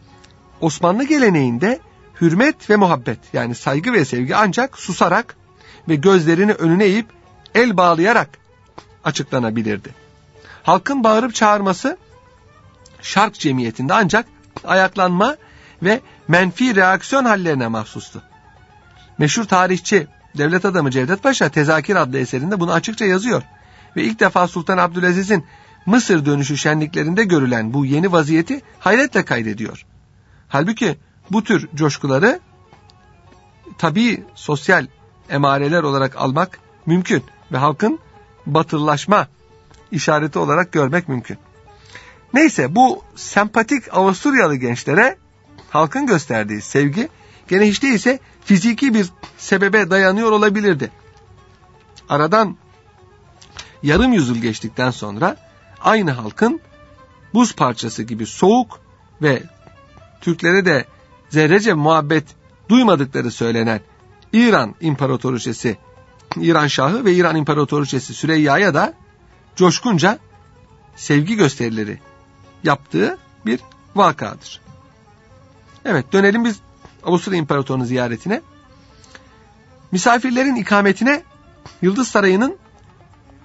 Osmanlı 0.60 1.04
geleneğinde 1.04 1.80
hürmet 2.20 2.70
ve 2.70 2.76
muhabbet 2.76 3.18
yani 3.32 3.54
saygı 3.54 3.92
ve 3.92 4.04
sevgi 4.04 4.36
ancak 4.36 4.78
susarak 4.78 5.36
ve 5.88 5.94
gözlerini 5.94 6.52
önüne 6.52 6.84
eğip 6.84 7.06
el 7.54 7.76
bağlayarak 7.76 8.28
açıklanabilirdi. 9.04 9.94
Halkın 10.62 11.04
bağırıp 11.04 11.34
çağırması 11.34 11.96
şark 13.02 13.34
cemiyetinde 13.34 13.94
ancak 13.94 14.26
ayaklanma 14.64 15.36
ve 15.82 16.00
menfi 16.28 16.76
reaksiyon 16.76 17.24
hallerine 17.24 17.68
mahsustu. 17.68 18.22
Meşhur 19.18 19.44
tarihçi 19.44 20.06
devlet 20.38 20.64
adamı 20.64 20.90
Cevdet 20.90 21.22
Paşa 21.22 21.48
Tezakir 21.48 21.96
adlı 21.96 22.18
eserinde 22.18 22.60
bunu 22.60 22.72
açıkça 22.72 23.04
yazıyor. 23.04 23.42
Ve 23.96 24.02
ilk 24.02 24.20
defa 24.20 24.48
Sultan 24.48 24.78
Abdülaziz'in 24.78 25.44
Mısır 25.86 26.26
dönüşü 26.26 26.56
şenliklerinde 26.56 27.24
görülen 27.24 27.74
bu 27.74 27.84
yeni 27.86 28.12
vaziyeti 28.12 28.62
hayretle 28.78 29.24
kaydediyor. 29.24 29.86
Halbuki 30.48 30.98
bu 31.30 31.44
tür 31.44 31.68
coşkuları 31.74 32.40
tabii 33.78 34.24
sosyal 34.34 34.86
emareler 35.30 35.82
olarak 35.82 36.16
almak 36.16 36.58
mümkün 36.86 37.22
ve 37.52 37.56
halkın 37.56 37.98
batırlaşma 38.46 39.28
işareti 39.90 40.38
olarak 40.38 40.72
görmek 40.72 41.08
mümkün. 41.08 41.38
Neyse 42.34 42.74
bu 42.74 43.02
sempatik 43.16 43.94
Avusturyalı 43.94 44.56
gençlere 44.56 45.16
halkın 45.70 46.06
gösterdiği 46.06 46.60
sevgi 46.60 47.08
gene 47.48 47.68
hiç 47.68 47.82
değilse 47.82 48.18
fiziki 48.44 48.94
bir 48.94 49.10
sebebe 49.38 49.90
dayanıyor 49.90 50.32
olabilirdi. 50.32 50.90
Aradan 52.08 52.56
yarım 53.82 54.12
yüzyıl 54.12 54.36
geçtikten 54.36 54.90
sonra 54.90 55.36
aynı 55.80 56.10
halkın 56.10 56.60
buz 57.34 57.54
parçası 57.54 58.02
gibi 58.02 58.26
soğuk 58.26 58.80
ve 59.22 59.42
Türklere 60.20 60.64
de 60.64 60.84
zerrece 61.30 61.74
muhabbet 61.74 62.24
duymadıkları 62.68 63.30
söylenen 63.30 63.80
İran 64.32 64.74
İmparatoriçesi 64.80 65.76
İran 66.36 66.66
Şahı 66.66 67.04
ve 67.04 67.14
İran 67.14 67.36
İmparatoriçesi 67.36 68.14
Süreyya'ya 68.14 68.74
da 68.74 68.94
coşkunca 69.56 70.18
sevgi 70.96 71.36
gösterileri 71.36 72.00
yaptığı 72.64 73.18
bir 73.46 73.60
vakadır. 73.94 74.60
Evet 75.84 76.12
dönelim 76.12 76.44
biz 76.44 76.60
Avusturya 77.04 77.38
İmparatorluğu'nun 77.38 77.84
ziyaretine. 77.84 78.40
Misafirlerin 79.92 80.56
ikametine 80.56 81.22
Yıldız 81.82 82.08
Sarayı'nın 82.08 82.56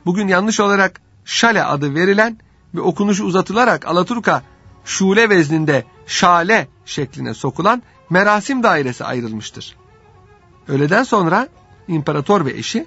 bugün 0.05 0.27
yanlış 0.27 0.59
olarak 0.59 1.01
Şale 1.25 1.63
adı 1.63 1.95
verilen 1.95 2.37
ve 2.75 2.81
okunuşu 2.81 3.23
uzatılarak 3.23 3.87
Alaturka 3.87 4.43
şule 4.85 5.29
vezninde 5.29 5.85
şale 6.07 6.67
şekline 6.85 7.33
sokulan 7.33 7.83
merasim 8.09 8.63
dairesi 8.63 9.05
ayrılmıştır. 9.05 9.75
Öğleden 10.67 11.03
sonra 11.03 11.47
imparator 11.87 12.45
ve 12.45 12.51
eşi 12.51 12.85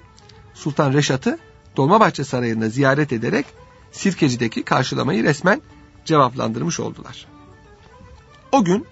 Sultan 0.53 0.93
Reşat'ı 0.93 1.39
Dolmabahçe 1.77 2.23
Sarayı'nda 2.23 2.69
ziyaret 2.69 3.13
ederek 3.13 3.45
Sirkeci'deki 3.91 4.63
karşılamayı 4.63 5.23
resmen 5.23 5.61
cevaplandırmış 6.05 6.79
oldular. 6.79 7.25
O 8.51 8.63
gün 8.63 8.85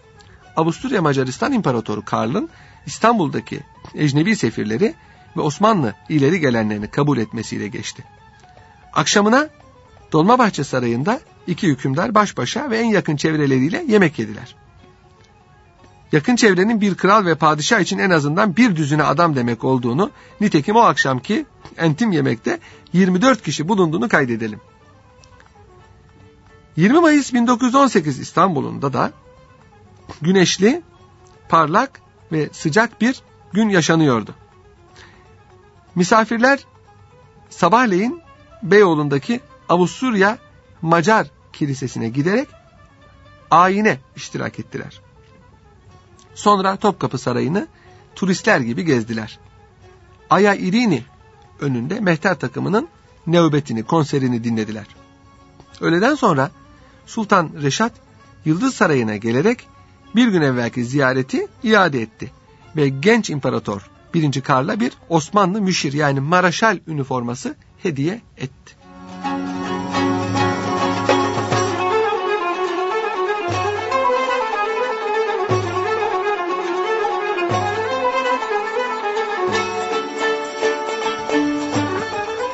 Avusturya 0.59 1.01
Macaristan 1.01 1.53
İmparatoru 1.53 2.05
Karl'ın 2.05 2.49
İstanbul'daki 2.85 3.59
ecnebi 3.95 4.35
sefirleri 4.35 4.93
ve 5.37 5.41
Osmanlı 5.41 5.93
ileri 6.09 6.39
gelenlerini 6.39 6.87
kabul 6.87 7.17
etmesiyle 7.17 7.67
geçti. 7.67 8.03
Akşamına 8.93 9.49
Dolmabahçe 10.11 10.63
Sarayı'nda 10.63 11.19
iki 11.47 11.67
hükümdar 11.67 12.15
baş 12.15 12.37
başa 12.37 12.69
ve 12.69 12.77
en 12.77 12.85
yakın 12.85 13.15
çevreleriyle 13.15 13.85
yemek 13.87 14.19
yediler. 14.19 14.55
Yakın 16.11 16.35
çevrenin 16.35 16.81
bir 16.81 16.95
kral 16.95 17.25
ve 17.25 17.35
padişah 17.35 17.79
için 17.79 17.97
en 17.97 18.09
azından 18.09 18.57
bir 18.57 18.75
düzine 18.75 19.03
adam 19.03 19.35
demek 19.35 19.63
olduğunu, 19.63 20.11
nitekim 20.41 20.75
o 20.75 20.79
akşamki 20.79 21.45
entim 21.77 22.11
yemekte 22.11 22.59
24 22.93 23.43
kişi 23.43 23.67
bulunduğunu 23.67 24.09
kaydedelim. 24.09 24.59
20 26.75 26.99
Mayıs 26.99 27.33
1918 27.33 28.19
İstanbul'unda 28.19 28.93
da 28.93 29.11
güneşli, 30.21 30.81
parlak 31.49 32.01
ve 32.31 32.49
sıcak 32.51 33.01
bir 33.01 33.21
gün 33.53 33.69
yaşanıyordu. 33.69 34.35
Misafirler 35.95 36.59
sabahleyin 37.49 38.21
Beyoğlu'ndaki 38.63 39.41
Avusturya 39.69 40.37
Macar 40.81 41.27
Kilisesi'ne 41.53 42.09
giderek 42.09 42.47
ayine 43.51 43.99
iştirak 44.15 44.59
ettiler. 44.59 45.01
Sonra 46.35 46.75
Topkapı 46.75 47.17
Sarayı'nı 47.17 47.67
turistler 48.15 48.59
gibi 48.59 48.85
gezdiler. 48.85 49.39
Aya 50.29 50.55
Irini 50.55 51.03
önünde 51.59 51.99
mehter 51.99 52.39
takımının 52.39 52.87
nöbetini, 53.27 53.83
konserini 53.83 54.43
dinlediler. 54.43 54.87
Öğleden 55.81 56.15
sonra 56.15 56.51
Sultan 57.05 57.51
Reşat 57.61 57.91
Yıldız 58.45 58.75
Sarayı'na 58.75 59.15
gelerek 59.15 59.67
bir 60.15 60.27
gün 60.27 60.41
evvelki 60.41 60.85
ziyareti 60.85 61.47
iade 61.63 62.01
etti 62.01 62.31
ve 62.75 62.89
genç 62.89 63.29
imparator 63.29 63.89
1. 64.13 64.41
Karl'a 64.41 64.79
bir 64.79 64.93
Osmanlı 65.09 65.61
müşir 65.61 65.93
yani 65.93 66.19
maraşal 66.19 66.77
üniforması 66.87 67.55
hediye 67.83 68.21
etti. 68.37 68.75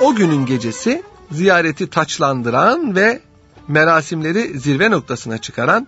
O 0.02 0.16
günün 0.16 0.46
gecesi 0.46 1.04
ziyareti 1.32 1.90
taçlandıran 1.90 2.96
ve 2.96 3.22
merasimleri 3.68 4.60
zirve 4.60 4.92
noktasına 4.92 5.38
çıkaran 5.38 5.88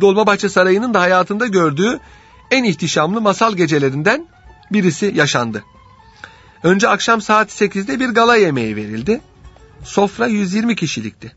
Dolmabahçe 0.00 0.48
Sarayı'nın 0.48 0.94
da 0.94 1.00
hayatında 1.00 1.46
gördüğü 1.46 2.00
en 2.50 2.64
ihtişamlı 2.64 3.20
masal 3.20 3.54
gecelerinden 3.54 4.26
birisi 4.72 5.12
yaşandı. 5.14 5.64
Önce 6.62 6.88
akşam 6.88 7.20
saat 7.20 7.50
8'de 7.50 8.00
bir 8.00 8.08
gala 8.08 8.36
yemeği 8.36 8.76
verildi. 8.76 9.20
Sofra 9.84 10.26
120 10.26 10.76
kişilikti. 10.76 11.32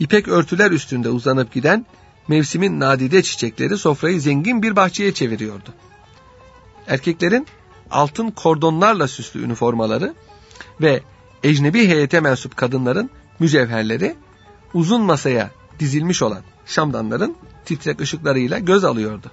İpek 0.00 0.28
örtüler 0.28 0.70
üstünde 0.70 1.08
uzanıp 1.08 1.52
giden 1.52 1.86
mevsimin 2.28 2.80
nadide 2.80 3.22
çiçekleri 3.22 3.78
sofrayı 3.78 4.20
zengin 4.20 4.62
bir 4.62 4.76
bahçeye 4.76 5.14
çeviriyordu. 5.14 5.74
Erkeklerin 6.86 7.46
altın 7.90 8.30
kordonlarla 8.30 9.08
süslü 9.08 9.44
üniformaları 9.44 10.14
ve 10.80 11.02
ecnebi 11.42 11.88
heyete 11.88 12.20
mensup 12.20 12.56
kadınların 12.56 13.10
mücevherleri 13.38 14.16
uzun 14.74 15.02
masaya 15.02 15.50
dizilmiş 15.80 16.22
olan 16.22 16.42
şamdanların 16.66 17.36
titrek 17.64 18.00
ışıklarıyla 18.00 18.58
göz 18.58 18.84
alıyordu. 18.84 19.30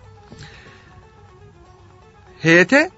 Heyete 2.39 2.91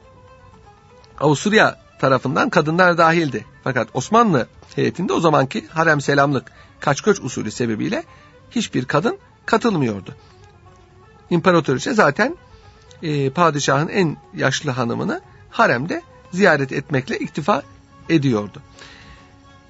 Avusturya 1.20 1.80
tarafından 2.00 2.50
kadınlar 2.50 2.98
dahildi. 2.98 3.46
Fakat 3.64 3.88
Osmanlı 3.94 4.48
heyetinde 4.76 5.14
o 5.14 5.20
zamanki 5.20 5.68
harem 5.68 6.02
selamlık 6.02 6.52
kaç 6.80 7.02
göç 7.02 7.20
usulü 7.20 7.52
sebebiyle 7.52 8.04
hiçbir 8.52 8.86
kadın 8.86 9.18
katılmıyordu. 9.46 10.16
İmparatoriçe 11.30 11.94
zaten 11.94 12.38
e, 13.04 13.30
padişahın 13.30 13.88
en 13.88 14.18
yaşlı 14.34 14.72
hanımını 14.72 15.22
haremde 15.50 16.02
ziyaret 16.32 16.72
etmekle 16.72 17.18
iktifa 17.18 17.64
ediyordu. 18.10 18.62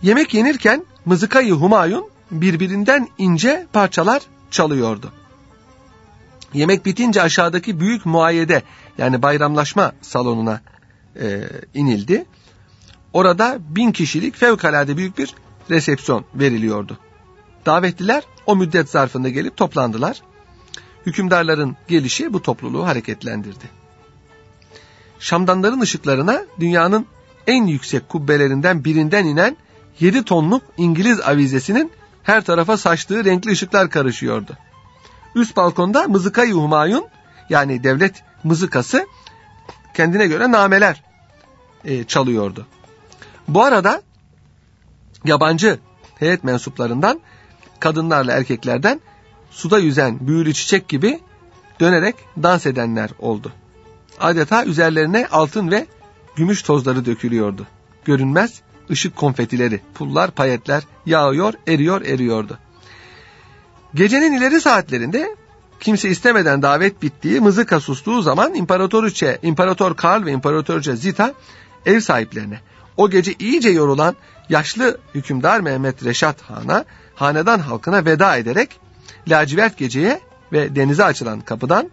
Yemek 0.01 0.33
yenirken 0.33 0.85
mızıkayı 1.05 1.53
Humayun 1.53 2.12
birbirinden 2.41 3.07
ince 3.17 3.67
parçalar 3.73 4.21
çalıyordu. 4.51 5.11
Yemek 6.53 6.85
bitince 6.85 7.21
aşağıdaki 7.21 7.79
büyük 7.79 8.05
muayyede 8.05 8.63
yani 8.97 9.21
bayramlaşma 9.21 9.91
salonuna 10.01 10.61
e, 11.21 11.43
inildi. 11.73 12.25
Orada 13.13 13.57
bin 13.59 13.91
kişilik 13.91 14.35
fevkalade 14.35 14.97
büyük 14.97 15.17
bir 15.17 15.35
resepsiyon 15.69 16.25
veriliyordu. 16.35 16.97
Davetliler 17.65 18.23
o 18.45 18.55
müddet 18.55 18.89
zarfında 18.89 19.29
gelip 19.29 19.57
toplandılar. 19.57 20.21
Hükümdarların 21.05 21.75
gelişi 21.87 22.33
bu 22.33 22.41
topluluğu 22.41 22.85
hareketlendirdi. 22.85 23.65
Şamdanların 25.19 25.81
ışıklarına 25.81 26.43
dünyanın 26.59 27.05
en 27.47 27.65
yüksek 27.67 28.09
kubbelerinden 28.09 28.83
birinden 28.83 29.25
inen 29.25 29.57
7 29.99 30.23
tonluk 30.23 30.63
İngiliz 30.77 31.21
avizesinin 31.21 31.91
her 32.23 32.43
tarafa 32.43 32.77
saçtığı 32.77 33.25
renkli 33.25 33.51
ışıklar 33.51 33.89
karışıyordu. 33.89 34.57
Üst 35.35 35.55
balkonda 35.55 36.07
mızıkayı 36.07 36.53
humayun 36.53 37.05
yani 37.49 37.83
devlet 37.83 38.23
mızıkası 38.43 39.07
kendine 39.93 40.27
göre 40.27 40.51
nameler 40.51 41.03
e, 41.85 42.03
çalıyordu. 42.03 42.67
Bu 43.47 43.63
arada 43.63 44.01
yabancı 45.25 45.79
heyet 46.15 46.43
mensuplarından 46.43 47.21
kadınlarla 47.79 48.33
erkeklerden 48.33 49.01
suda 49.51 49.79
yüzen 49.79 50.27
büyülü 50.27 50.53
çiçek 50.53 50.89
gibi 50.89 51.19
dönerek 51.79 52.15
dans 52.43 52.65
edenler 52.65 53.09
oldu. 53.19 53.51
Adeta 54.19 54.65
üzerlerine 54.65 55.27
altın 55.31 55.71
ve 55.71 55.87
gümüş 56.35 56.61
tozları 56.61 57.05
dökülüyordu. 57.05 57.67
Görünmez 58.05 58.61
ışık 58.89 59.15
konfetileri, 59.15 59.81
pullar, 59.93 60.31
payetler 60.31 60.83
yağıyor, 61.05 61.53
eriyor, 61.67 62.01
eriyordu. 62.01 62.57
Gecenin 63.95 64.33
ileri 64.33 64.61
saatlerinde 64.61 65.35
kimse 65.79 66.09
istemeden 66.09 66.61
davet 66.61 67.01
bittiği 67.01 67.39
mızıka 67.39 67.79
sustuğu 67.79 68.21
zaman 68.21 68.53
İmparatoriçe, 68.53 69.39
İmparator 69.41 69.95
Karl 69.95 70.25
ve 70.25 70.31
İmparatoriçe 70.31 70.95
Zita 70.95 71.33
ev 71.85 71.99
sahiplerine 71.99 72.59
o 72.97 73.09
gece 73.09 73.33
iyice 73.39 73.69
yorulan 73.69 74.15
yaşlı 74.49 74.97
hükümdar 75.15 75.59
Mehmet 75.59 76.05
Reşat 76.05 76.41
Han'a, 76.41 76.85
hanedan 77.15 77.59
halkına 77.59 78.05
veda 78.05 78.37
ederek 78.37 78.79
lacivert 79.27 79.77
geceye 79.77 80.19
ve 80.51 80.75
denize 80.75 81.03
açılan 81.03 81.41
kapıdan 81.41 81.89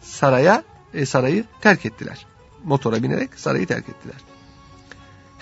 saraya 0.00 0.62
e, 0.94 1.06
sarayı 1.06 1.44
terk 1.60 1.86
ettiler. 1.86 2.26
Motora 2.64 3.02
binerek 3.02 3.30
sarayı 3.36 3.66
terk 3.66 3.88
ettiler. 3.88 4.31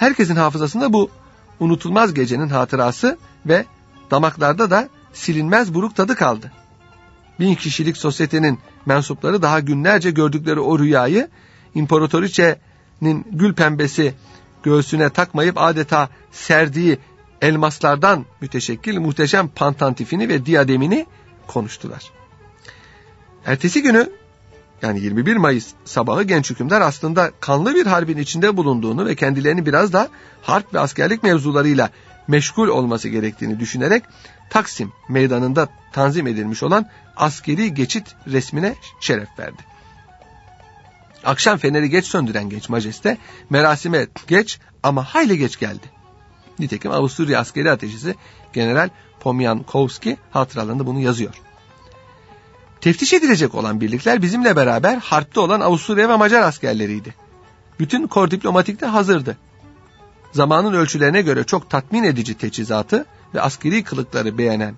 Herkesin 0.00 0.36
hafızasında 0.36 0.92
bu 0.92 1.10
unutulmaz 1.60 2.14
gecenin 2.14 2.48
hatırası 2.48 3.18
ve 3.46 3.64
damaklarda 4.10 4.70
da 4.70 4.88
silinmez 5.12 5.74
buruk 5.74 5.96
tadı 5.96 6.14
kaldı. 6.14 6.52
Bin 7.40 7.54
kişilik 7.54 7.96
sosyetenin 7.96 8.58
mensupları 8.86 9.42
daha 9.42 9.60
günlerce 9.60 10.10
gördükleri 10.10 10.60
o 10.60 10.78
rüyayı 10.78 11.28
imparatoriçenin 11.74 13.26
gül 13.30 13.54
pembesi 13.54 14.14
göğsüne 14.62 15.10
takmayıp 15.10 15.58
adeta 15.58 16.08
serdiği 16.32 16.98
elmaslardan 17.42 18.24
müteşekkil 18.40 18.98
muhteşem 18.98 19.48
pantantifini 19.48 20.28
ve 20.28 20.46
diademini 20.46 21.06
konuştular. 21.46 22.02
Ertesi 23.46 23.82
günü 23.82 24.10
yani 24.82 25.00
21 25.00 25.36
Mayıs 25.36 25.66
sabahı 25.84 26.22
genç 26.22 26.50
hükümdar 26.50 26.80
aslında 26.80 27.30
kanlı 27.40 27.74
bir 27.74 27.86
harbin 27.86 28.18
içinde 28.18 28.56
bulunduğunu 28.56 29.06
ve 29.06 29.14
kendilerini 29.14 29.66
biraz 29.66 29.92
da 29.92 30.08
harp 30.42 30.74
ve 30.74 30.80
askerlik 30.80 31.22
mevzularıyla 31.22 31.90
meşgul 32.28 32.68
olması 32.68 33.08
gerektiğini 33.08 33.60
düşünerek 33.60 34.02
Taksim 34.50 34.92
meydanında 35.08 35.68
tanzim 35.92 36.26
edilmiş 36.26 36.62
olan 36.62 36.86
askeri 37.16 37.74
geçit 37.74 38.14
resmine 38.26 38.74
şeref 39.00 39.38
verdi. 39.38 39.62
Akşam 41.24 41.58
feneri 41.58 41.90
geç 41.90 42.06
söndüren 42.06 42.48
genç 42.48 42.68
majeste 42.68 43.18
merasime 43.50 44.06
geç 44.28 44.58
ama 44.82 45.04
hayli 45.04 45.38
geç 45.38 45.58
geldi. 45.58 45.86
Nitekim 46.58 46.92
Avusturya 46.92 47.40
askeri 47.40 47.70
ateşisi 47.70 48.14
General 48.52 48.88
Pomyankowski 49.20 50.16
hatıralarında 50.30 50.86
bunu 50.86 51.00
yazıyor. 51.00 51.34
Teftiş 52.80 53.12
edilecek 53.12 53.54
olan 53.54 53.80
birlikler 53.80 54.22
bizimle 54.22 54.56
beraber 54.56 54.96
harpte 54.96 55.40
olan 55.40 55.60
Avusturya 55.60 56.08
ve 56.08 56.16
Macar 56.16 56.42
askerleriydi. 56.42 57.14
Bütün 57.80 58.06
kor 58.06 58.30
diplomatik 58.30 58.80
de 58.80 58.86
hazırdı. 58.86 59.36
Zamanın 60.32 60.72
ölçülerine 60.72 61.22
göre 61.22 61.44
çok 61.44 61.70
tatmin 61.70 62.02
edici 62.02 62.34
teçhizatı 62.34 63.06
ve 63.34 63.40
askeri 63.40 63.84
kılıkları 63.84 64.38
beğenen 64.38 64.74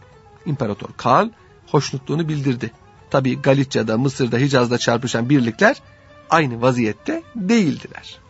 İmparator 0.47 0.89
Karl 0.97 1.29
hoşnutluğunu 1.67 2.29
bildirdi. 2.29 2.71
Tabi 3.11 3.43
Galicia'da, 3.43 3.99
Mısır'da, 3.99 4.39
Hicaz'da 4.39 4.79
çarpışan 4.79 5.29
birlikler 5.29 5.77
aynı 6.31 6.63
vaziyette 6.63 7.23
değildiler. 7.37 8.22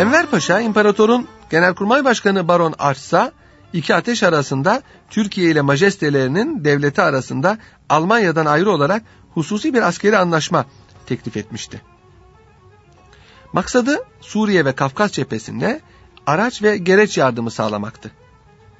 Enver 0.00 0.26
Paşa 0.26 0.60
imparatorun 0.60 1.28
genelkurmay 1.50 2.04
başkanı 2.04 2.48
Baron 2.48 2.74
Arsa 2.78 3.32
iki 3.72 3.94
ateş 3.94 4.22
arasında 4.22 4.82
Türkiye 5.10 5.50
ile 5.50 5.60
majestelerinin 5.60 6.64
devleti 6.64 7.02
arasında 7.02 7.58
Almanya'dan 7.88 8.46
ayrı 8.46 8.70
olarak 8.70 9.02
hususi 9.34 9.74
bir 9.74 9.82
askeri 9.82 10.18
anlaşma 10.18 10.64
teklif 11.06 11.36
etmişti. 11.36 11.82
Maksadı 13.52 13.98
Suriye 14.20 14.64
ve 14.64 14.72
Kafkas 14.72 15.12
cephesinde 15.12 15.80
araç 16.26 16.62
ve 16.62 16.76
gereç 16.76 17.18
yardımı 17.18 17.50
sağlamaktı. 17.50 18.10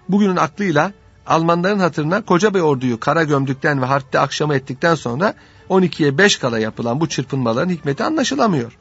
Bugünün 0.09 0.37
aklıyla 0.37 0.92
Almanların 1.26 1.78
hatırına 1.78 2.24
koca 2.24 2.54
bir 2.54 2.61
orduyu 2.61 3.00
kara 3.00 3.24
gömdükten 3.24 3.83
ve 3.83 3.87
harpte 3.87 4.18
akşama 4.18 4.54
ettikten 4.54 4.94
sonra 4.94 5.35
12'ye 5.70 6.18
5 6.18 6.37
kala 6.37 6.59
yapılan 6.59 7.00
bu 7.00 7.09
çırpınmaların 7.09 7.70
hikmeti 7.70 8.04
anlaşılamıyor. 8.04 8.78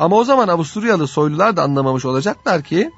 Ama 0.00 0.16
o 0.16 0.24
zaman 0.24 0.48
Avusturyalı 0.48 1.08
soylular 1.08 1.56
da 1.56 1.62
anlamamış 1.62 2.04
olacaklar 2.04 2.62
ki 2.62 2.90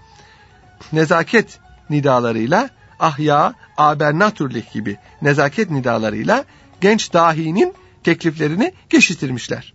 nezaket 0.92 1.58
nidalarıyla 1.90 2.70
ahya, 3.00 3.54
abernatürlük 3.76 4.72
gibi 4.72 4.98
nezaket 5.22 5.70
nidalarıyla 5.70 6.44
genç 6.80 7.12
dahinin 7.12 7.74
tekliflerini 8.04 8.72
geçiştirmişler. 8.90 9.74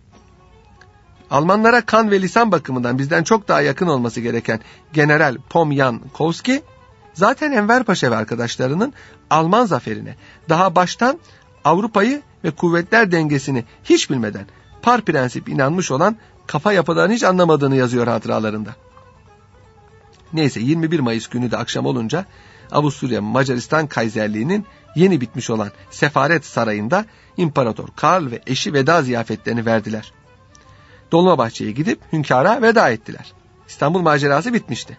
Almanlara 1.30 1.80
kan 1.80 2.10
ve 2.10 2.22
lisan 2.22 2.52
bakımından 2.52 2.98
bizden 2.98 3.22
çok 3.22 3.48
daha 3.48 3.60
yakın 3.60 3.86
olması 3.86 4.20
gereken 4.20 4.60
General 4.92 5.36
Pomyankowski 5.50 6.62
zaten 7.14 7.52
Enver 7.52 7.84
Paşa 7.84 8.10
ve 8.10 8.16
arkadaşlarının 8.16 8.92
Alman 9.30 9.66
zaferine 9.66 10.16
daha 10.48 10.74
baştan 10.74 11.18
Avrupa'yı 11.64 12.22
ve 12.44 12.50
kuvvetler 12.50 13.12
dengesini 13.12 13.64
hiç 13.84 14.10
bilmeden 14.10 14.46
par 14.82 15.00
prensip 15.00 15.48
inanmış 15.48 15.90
olan 15.90 16.16
kafa 16.48 16.72
yapılarını 16.72 17.12
hiç 17.12 17.22
anlamadığını 17.22 17.76
yazıyor 17.76 18.06
hatıralarında. 18.06 18.76
Neyse 20.32 20.60
21 20.60 21.00
Mayıs 21.00 21.26
günü 21.26 21.50
de 21.50 21.56
akşam 21.56 21.86
olunca 21.86 22.26
Avusturya 22.72 23.22
Macaristan 23.22 23.86
Kaiserliği'nin 23.86 24.66
yeni 24.94 25.20
bitmiş 25.20 25.50
olan 25.50 25.70
Sefaret 25.90 26.44
Sarayı'nda 26.44 27.04
İmparator 27.36 27.88
Karl 27.96 28.30
ve 28.30 28.40
eşi 28.46 28.72
veda 28.72 29.02
ziyafetlerini 29.02 29.66
verdiler. 29.66 30.12
Dolmabahçe'ye 31.12 31.70
gidip 31.70 32.00
hünkâra 32.12 32.62
veda 32.62 32.90
ettiler. 32.90 33.32
İstanbul 33.68 34.00
macerası 34.00 34.54
bitmişti. 34.54 34.98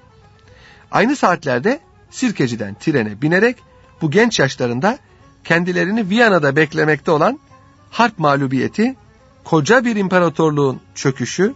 Aynı 0.91 1.15
saatlerde 1.15 1.79
Sirkeci'den 2.09 2.75
trene 2.79 3.21
binerek 3.21 3.57
bu 4.01 4.11
genç 4.11 4.39
yaşlarında 4.39 4.97
kendilerini 5.43 6.09
Viyana'da 6.09 6.55
beklemekte 6.55 7.11
olan 7.11 7.39
harp 7.91 8.19
mağlubiyeti, 8.19 8.95
koca 9.49 9.85
bir 9.85 9.95
imparatorluğun 9.95 10.79
çöküşü, 10.95 11.53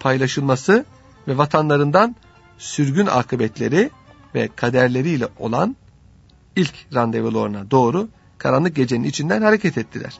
paylaşılması 0.00 0.84
ve 1.28 1.38
vatanlarından 1.38 2.16
sürgün 2.58 3.06
akıbetleri 3.06 3.90
ve 4.34 4.48
kaderleriyle 4.56 5.28
olan 5.38 5.76
ilk 6.56 6.74
randevularına 6.94 7.70
doğru 7.70 8.08
karanlık 8.38 8.76
gecenin 8.76 9.04
içinden 9.04 9.42
hareket 9.42 9.78
ettiler. 9.78 10.18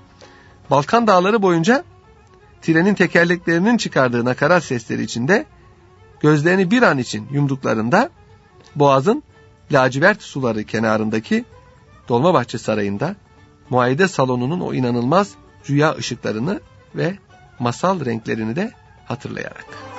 Balkan 0.71 1.07
dağları 1.07 1.43
boyunca 1.43 1.85
trenin 2.63 2.95
tekerleklerinin 2.95 3.77
çıkardığı 3.77 4.25
nakarat 4.25 4.65
sesleri 4.65 5.03
içinde 5.03 5.47
gözlerini 6.21 6.71
bir 6.71 6.83
an 6.83 6.99
için 6.99 7.29
yumduklarında 7.33 8.11
boğazın 8.75 9.23
lacivert 9.73 10.23
suları 10.23 10.65
kenarındaki 10.65 11.45
Dolmabahçe 12.09 12.59
Sarayı'nda 12.59 13.17
muayede 13.71 14.09
salonunun 14.09 14.61
o 14.61 14.75
inanılmaz 14.75 15.35
rüya 15.71 15.95
ışıklarını 15.95 16.61
ve 16.95 17.15
masal 17.59 18.05
renklerini 18.05 18.57
de 18.57 18.71
hatırlayarak. 19.05 19.94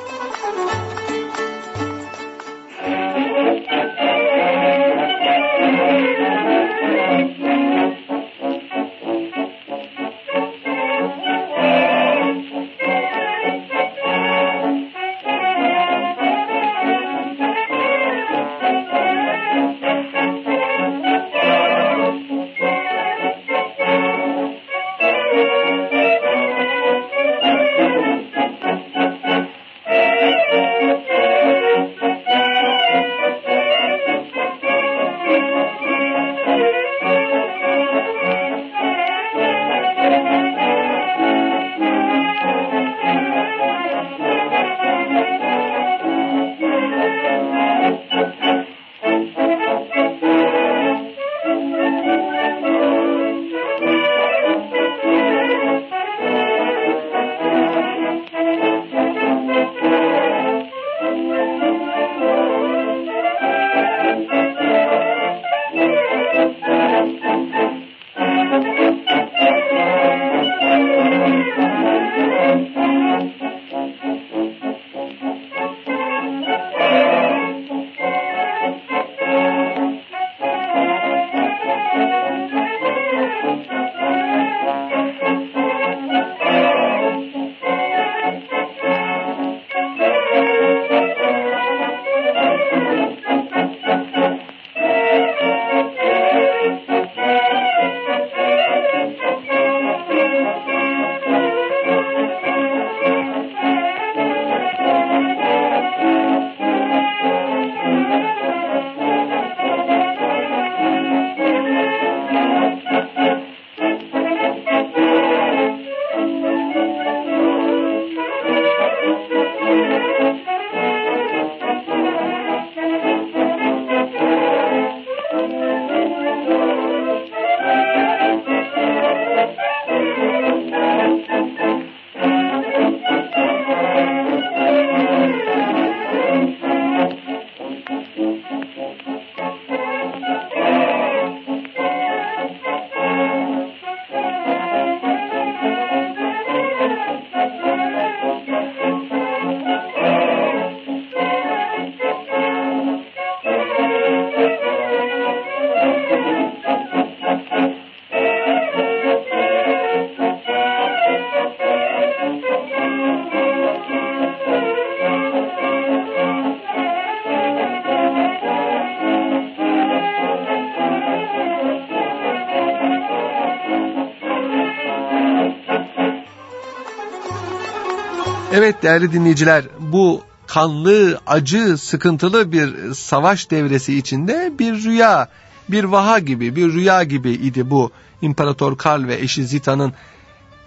Evet 178.65 178.83
değerli 178.83 179.13
dinleyiciler 179.13 179.65
bu 179.79 180.21
kanlı, 180.47 181.19
acı, 181.27 181.77
sıkıntılı 181.77 182.51
bir 182.51 182.93
savaş 182.93 183.51
devresi 183.51 183.97
içinde 183.97 184.53
bir 184.59 184.83
rüya, 184.83 185.29
bir 185.69 185.83
vaha 185.83 186.19
gibi, 186.19 186.55
bir 186.55 186.73
rüya 186.73 187.03
gibi 187.03 187.31
idi 187.31 187.69
bu 187.69 187.91
İmparator 188.21 188.77
Karl 188.77 189.07
ve 189.07 189.15
eşi 189.15 189.45
Zita'nın 189.45 189.93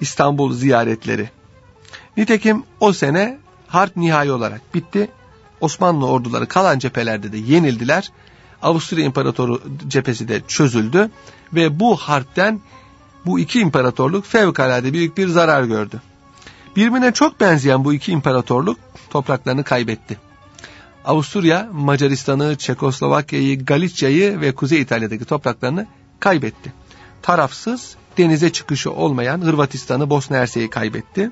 İstanbul 0.00 0.52
ziyaretleri. 0.52 1.30
Nitekim 2.16 2.62
o 2.80 2.92
sene 2.92 3.38
harp 3.66 3.96
nihai 3.96 4.32
olarak 4.32 4.74
bitti. 4.74 5.10
Osmanlı 5.60 6.06
orduları 6.06 6.48
kalan 6.48 6.78
cephelerde 6.78 7.32
de 7.32 7.38
yenildiler. 7.38 8.12
Avusturya 8.62 9.04
İmparatoru 9.04 9.62
cephesi 9.88 10.28
de 10.28 10.42
çözüldü 10.48 11.10
ve 11.54 11.80
bu 11.80 11.96
harpten 11.96 12.60
bu 13.26 13.38
iki 13.38 13.60
imparatorluk 13.60 14.26
fevkalade 14.26 14.92
büyük 14.92 15.18
bir 15.18 15.28
zarar 15.28 15.62
gördü. 15.62 16.00
Birbirine 16.76 17.12
çok 17.12 17.40
benzeyen 17.40 17.84
bu 17.84 17.92
iki 17.94 18.12
imparatorluk 18.12 18.78
topraklarını 19.10 19.64
kaybetti. 19.64 20.18
Avusturya, 21.04 21.68
Macaristan'ı, 21.72 22.56
Çekoslovakya'yı, 22.56 23.64
Galicia'yı 23.64 24.40
ve 24.40 24.54
Kuzey 24.54 24.80
İtalya'daki 24.80 25.24
topraklarını 25.24 25.86
kaybetti. 26.20 26.72
Tarafsız, 27.22 27.96
denize 28.18 28.52
çıkışı 28.52 28.92
olmayan 28.92 29.40
Hırvatistan'ı, 29.40 30.10
Bosna 30.10 30.36
Hersek'i 30.36 30.70
kaybetti. 30.70 31.30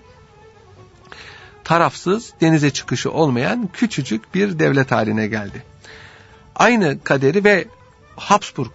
Tarafsız, 1.64 2.32
denize 2.40 2.70
çıkışı 2.70 3.10
olmayan 3.10 3.68
küçücük 3.72 4.34
bir 4.34 4.58
devlet 4.58 4.92
haline 4.92 5.26
geldi. 5.26 5.62
Aynı 6.56 7.04
kaderi 7.04 7.44
ve 7.44 7.64
Habsburg 8.16 8.70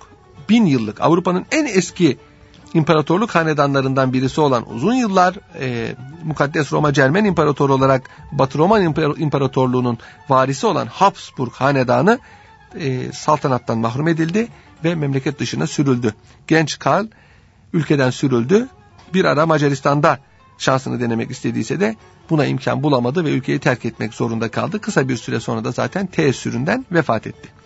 bin 0.50 0.66
yıllık 0.66 1.02
Avrupa'nın 1.02 1.46
en 1.52 1.66
eski 1.66 2.18
imparatorluk 2.74 3.36
hanedanlarından 3.36 4.14
birisi 4.14 4.42
olan 4.42 4.74
uzun 4.74 4.94
yıllar 4.94 5.36
e, 5.60 5.96
Mukaddes 6.24 6.74
Roma 6.74 6.94
Cermen 6.94 7.26
İmparatoru 7.26 7.74
olarak 7.74 8.10
Batı 8.32 8.58
Roma 8.58 8.80
İmparatorluğu'nun 9.18 9.98
varisi 10.30 10.68
olan 10.68 10.86
Habsburg 10.86 11.52
hanedanı 11.52 12.20
e, 12.80 13.12
saltanattan 13.12 13.78
mahrum 13.78 14.08
edildi 14.08 14.48
ve 14.84 14.96
memleket 14.96 15.40
dışına 15.40 15.68
sürüldü. 15.68 16.14
Genç 16.48 16.80
Karl 16.80 17.06
ülkeden 17.74 18.10
sürüldü. 18.10 18.68
Bir 19.14 19.26
ara 19.26 19.46
Macaristan'da 19.46 20.20
şansını 20.58 21.00
denemek 21.00 21.32
istediyse 21.32 21.80
de 21.80 21.96
buna 22.30 22.46
imkan 22.46 22.84
bulamadı 22.84 23.26
ve 23.26 23.30
ülkeyi 23.30 23.60
terk 23.60 23.86
etmek 23.86 24.14
zorunda 24.14 24.52
kaldı. 24.52 24.82
Kısa 24.82 25.10
bir 25.10 25.18
süre 25.18 25.40
sonra 25.40 25.64
da 25.64 25.72
zaten 25.72 26.08
teessüründen 26.08 26.86
vefat 26.92 27.28
etti. 27.28 27.61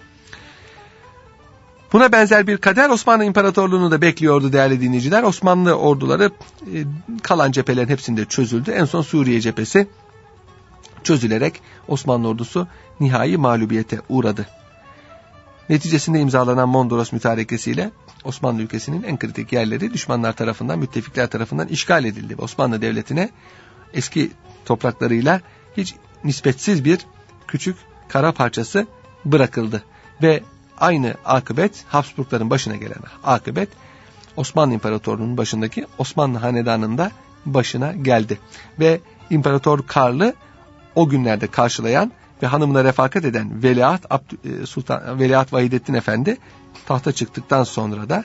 Buna 1.94 2.12
benzer 2.12 2.48
bir 2.48 2.58
kader 2.58 2.90
Osmanlı 2.90 3.24
İmparatorluğu'nu 3.24 3.92
da 3.92 4.02
bekliyordu 4.02 4.54
değerli 4.54 4.82
dinleyiciler. 4.82 5.24
Osmanlı 5.24 5.74
orduları 5.74 6.32
e, 6.74 6.86
kalan 7.24 7.52
cephelerin 7.52 7.90
hepsinde 7.90 8.26
çözüldü. 8.26 8.72
En 8.72 8.86
son 8.86 9.02
Suriye 9.02 9.42
cephesi 9.42 9.88
çözülerek 11.04 11.62
Osmanlı 11.88 12.28
ordusu 12.28 12.68
nihai 13.00 13.38
mağlubiyete 13.38 14.02
uğradı. 14.10 14.48
Neticesinde 15.70 16.20
imzalanan 16.20 16.70
Mondros 16.70 17.12
mütarekesiyle 17.12 17.92
Osmanlı 18.24 18.62
ülkesinin 18.62 19.04
en 19.04 19.20
kritik 19.20 19.54
yerleri 19.54 19.94
düşmanlar 19.94 20.34
tarafından, 20.34 20.80
müttefikler 20.80 21.28
tarafından 21.28 21.68
işgal 21.68 22.06
edildi. 22.06 22.36
Osmanlı 22.38 22.82
Devleti'ne 22.82 23.30
eski 23.94 24.32
topraklarıyla 24.66 25.42
hiç 25.78 25.96
nispetsiz 26.24 26.86
bir 26.86 27.00
küçük 27.48 27.76
kara 28.08 28.32
parçası 28.32 28.88
bırakıldı. 29.26 29.84
Ve 30.22 30.44
aynı 30.80 31.16
akıbet 31.26 31.86
Habsburgların 31.88 32.50
başına 32.50 32.76
gelen 32.76 32.98
akıbet 33.24 33.70
Osmanlı 34.38 34.74
İmparatorluğu'nun 34.74 35.38
başındaki 35.38 35.86
Osmanlı 35.98 36.38
Hanedanı'nda 36.38 37.12
başına 37.46 37.92
geldi. 37.92 38.40
Ve 38.80 39.00
İmparator 39.30 39.88
Karl'ı 39.88 40.34
o 40.96 41.10
günlerde 41.10 41.48
karşılayan 41.48 42.12
ve 42.44 42.48
hanımına 42.48 42.84
refakat 42.84 43.26
eden 43.26 43.64
Veliaht, 43.64 44.06
Abdü, 44.10 44.38
e, 44.44 44.66
Sultan, 44.66 45.20
Veliaht 45.20 45.54
Vahidettin 45.54 45.94
Efendi 45.94 46.38
tahta 46.86 47.12
çıktıktan 47.12 47.64
sonra 47.64 48.10
da 48.10 48.24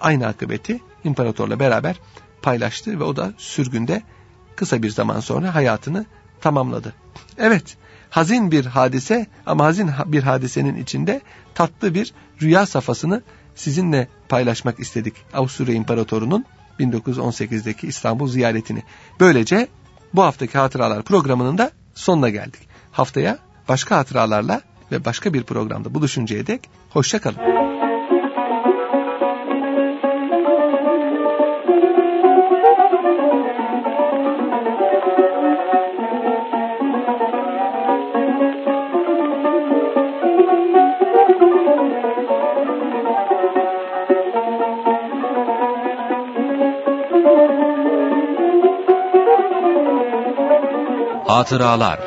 aynı 0.00 0.26
akıbeti 0.26 0.80
imparatorla 1.04 1.60
beraber 1.60 2.00
paylaştı 2.42 3.00
ve 3.00 3.04
o 3.04 3.16
da 3.16 3.32
sürgünde 3.38 4.02
kısa 4.56 4.82
bir 4.82 4.90
zaman 4.90 5.20
sonra 5.20 5.54
hayatını 5.54 6.06
tamamladı. 6.40 6.94
Evet, 7.38 7.76
hazin 8.10 8.50
bir 8.50 8.66
hadise 8.66 9.26
ama 9.46 9.64
hazin 9.64 9.90
bir 10.06 10.22
hadisenin 10.22 10.76
içinde 10.76 11.20
tatlı 11.54 11.94
bir 11.94 12.14
rüya 12.42 12.66
safhasını 12.66 13.22
sizinle 13.54 14.08
paylaşmak 14.28 14.80
istedik. 14.80 15.14
Avusturya 15.34 15.74
İmparatoru'nun 15.74 16.44
1918'deki 16.80 17.86
İstanbul 17.86 18.28
ziyaretini. 18.28 18.82
Böylece 19.20 19.68
bu 20.14 20.22
haftaki 20.22 20.58
hatıralar 20.58 21.02
programının 21.02 21.58
da 21.58 21.70
sonuna 21.94 22.28
geldik. 22.28 22.68
Haftaya 22.92 23.38
başka 23.68 23.96
hatıralarla 23.96 24.60
ve 24.92 25.04
başka 25.04 25.34
bir 25.34 25.42
programda 25.42 25.94
buluşuncaya 25.94 26.46
dek 26.46 26.70
hoşçakalın. 26.90 27.87
Hatıralar 51.38 52.00